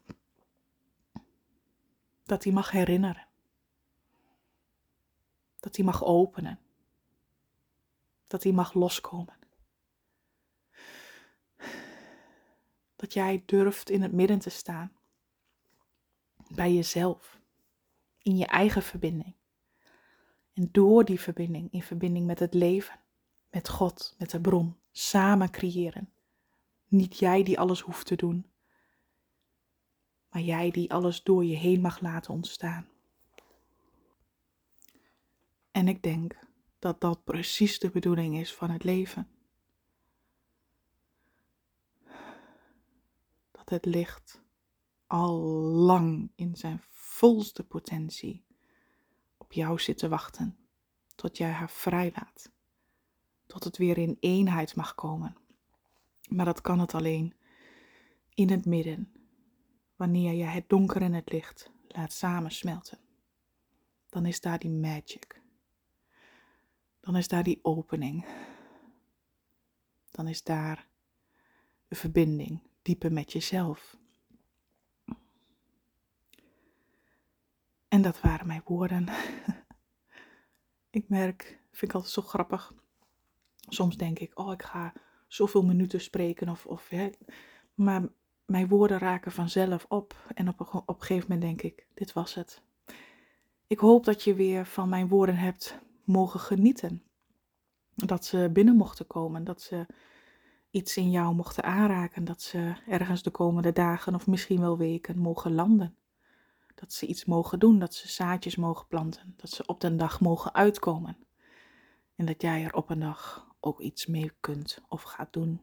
Dat 2.28 2.44
hij 2.44 2.52
mag 2.52 2.70
herinneren. 2.70 3.26
Dat 5.60 5.76
hij 5.76 5.84
mag 5.84 6.04
openen. 6.04 6.58
Dat 8.26 8.42
hij 8.42 8.52
mag 8.52 8.72
loskomen. 8.74 9.36
Dat 12.96 13.12
jij 13.12 13.42
durft 13.46 13.90
in 13.90 14.02
het 14.02 14.12
midden 14.12 14.38
te 14.38 14.50
staan 14.50 14.92
bij 16.48 16.74
jezelf, 16.74 17.40
in 18.22 18.36
je 18.36 18.46
eigen 18.46 18.82
verbinding. 18.82 19.34
En 20.52 20.68
door 20.72 21.04
die 21.04 21.20
verbinding, 21.20 21.72
in 21.72 21.82
verbinding 21.82 22.26
met 22.26 22.38
het 22.38 22.54
leven, 22.54 23.00
met 23.50 23.68
God, 23.68 24.14
met 24.18 24.30
de 24.30 24.40
bron, 24.40 24.76
samen 24.90 25.50
creëren. 25.50 26.12
Niet 26.88 27.18
jij 27.18 27.42
die 27.42 27.58
alles 27.58 27.80
hoeft 27.80 28.06
te 28.06 28.16
doen, 28.16 28.50
maar 30.30 30.42
jij 30.42 30.70
die 30.70 30.92
alles 30.92 31.22
door 31.22 31.44
je 31.44 31.56
heen 31.56 31.80
mag 31.80 32.00
laten 32.00 32.34
ontstaan. 32.34 32.86
En 35.70 35.88
ik 35.88 36.02
denk 36.02 36.38
dat 36.78 37.00
dat 37.00 37.24
precies 37.24 37.78
de 37.78 37.90
bedoeling 37.90 38.38
is 38.38 38.54
van 38.54 38.70
het 38.70 38.84
leven. 38.84 39.28
Dat 43.50 43.68
het 43.68 43.84
licht 43.84 44.40
al 45.06 45.38
lang 45.72 46.30
in 46.34 46.56
zijn 46.56 46.80
volste 46.90 47.64
potentie 47.64 48.44
op 49.36 49.52
jou 49.52 49.80
zit 49.80 49.98
te 49.98 50.08
wachten, 50.08 50.56
tot 51.14 51.36
jij 51.36 51.50
haar 51.50 51.70
vrijlaat, 51.70 52.50
tot 53.46 53.64
het 53.64 53.76
weer 53.76 53.98
in 53.98 54.16
eenheid 54.20 54.76
mag 54.76 54.94
komen. 54.94 55.36
Maar 56.28 56.44
dat 56.44 56.60
kan 56.60 56.78
het 56.78 56.94
alleen 56.94 57.34
in 58.34 58.50
het 58.50 58.64
midden, 58.64 59.12
wanneer 59.98 60.32
je 60.32 60.44
het 60.44 60.68
donker 60.68 61.02
en 61.02 61.12
het 61.12 61.32
licht 61.32 61.70
laat 61.88 62.12
samensmelten. 62.12 62.98
Dan 64.08 64.26
is 64.26 64.40
daar 64.40 64.58
die 64.58 64.70
magic. 64.70 65.40
Dan 67.00 67.16
is 67.16 67.28
daar 67.28 67.42
die 67.42 67.58
opening. 67.62 68.26
Dan 70.11 70.28
is 70.28 70.42
daar 70.42 70.87
de 71.88 71.94
verbinding 71.94 72.62
dieper 72.82 73.12
met 73.12 73.32
jezelf. 73.32 73.96
En 77.88 78.02
dat 78.02 78.20
waren 78.20 78.46
mijn 78.46 78.62
woorden. 78.64 79.08
ik 80.98 81.08
merk, 81.08 81.61
vind 81.70 81.90
ik 81.90 81.92
altijd 81.92 82.12
zo 82.12 82.22
grappig. 82.22 82.74
Soms 83.68 83.96
denk 83.96 84.18
ik, 84.18 84.38
oh, 84.38 84.52
ik 84.52 84.62
ga 84.62 84.92
zoveel 85.26 85.62
minuten 85.62 86.00
spreken 86.00 86.48
of, 86.48 86.66
of 86.66 86.90
maar 87.74 88.08
mijn 88.48 88.68
woorden 88.68 88.98
raken 88.98 89.32
vanzelf 89.32 89.87
op. 89.88 90.14
En 90.34 90.48
op, 90.48 90.61
op 90.61 90.88
een 91.00 91.06
gegeven 91.06 91.28
moment 91.28 91.40
denk 91.40 91.62
ik, 91.72 91.87
dit 91.94 92.12
was 92.12 92.34
het. 92.34 92.62
Ik 93.66 93.78
hoop 93.78 94.04
dat 94.04 94.22
je 94.22 94.34
weer 94.34 94.66
van 94.66 94.88
mijn 94.88 95.08
woorden 95.08 95.37
hebt 95.37 95.78
mogen 96.04 96.40
genieten. 96.40 97.02
Dat 97.94 98.24
ze 98.24 98.50
binnen 98.52 98.76
mochten 98.76 99.06
komen, 99.06 99.44
dat 99.44 99.62
ze 99.62 99.87
iets 100.70 100.96
in 100.96 101.11
jou 101.11 101.34
mochten 101.34 101.64
aanraken, 101.64 102.24
dat 102.24 102.42
ze 102.42 102.74
ergens 102.87 103.22
de 103.22 103.30
komende 103.30 103.72
dagen 103.72 104.14
of 104.14 104.26
misschien 104.26 104.61
wel 104.61 104.78
weken 104.78 105.18
mogen 105.18 105.54
landen. 105.54 105.96
Dat 106.74 106.92
ze 106.92 107.06
iets 107.06 107.24
mogen 107.24 107.58
doen, 107.58 107.78
dat 107.78 107.94
ze 107.94 108.08
zaadjes 108.08 108.56
mogen 108.56 108.87
planten, 108.87 109.34
dat 109.37 109.50
ze 109.50 109.66
op 109.66 109.80
den 109.80 109.96
dag 109.96 110.20
mogen 110.20 110.54
uitkomen. 110.54 111.16
En 112.16 112.26
dat 112.26 112.42
jij 112.42 112.64
er 112.64 112.74
op 112.74 112.90
een 112.90 113.00
dag 113.00 113.46
ook 113.61 113.80
iets 113.80 114.06
mee 114.06 114.32
kunt 114.40 114.82
of 114.88 115.02
gaat 115.02 115.32
doen. 115.32 115.61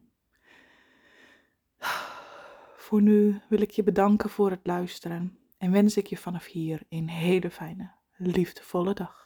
Voor 2.86 3.02
nu 3.02 3.40
wil 3.48 3.60
ik 3.60 3.70
je 3.70 3.82
bedanken 3.82 4.30
voor 4.30 4.50
het 4.50 4.60
luisteren 4.62 5.38
en 5.58 5.72
wens 5.72 5.96
ik 5.96 6.06
je 6.06 6.16
vanaf 6.16 6.46
hier 6.46 6.80
een 6.88 7.08
hele 7.08 7.50
fijne, 7.50 7.90
liefdevolle 8.16 8.94
dag. 8.94 9.22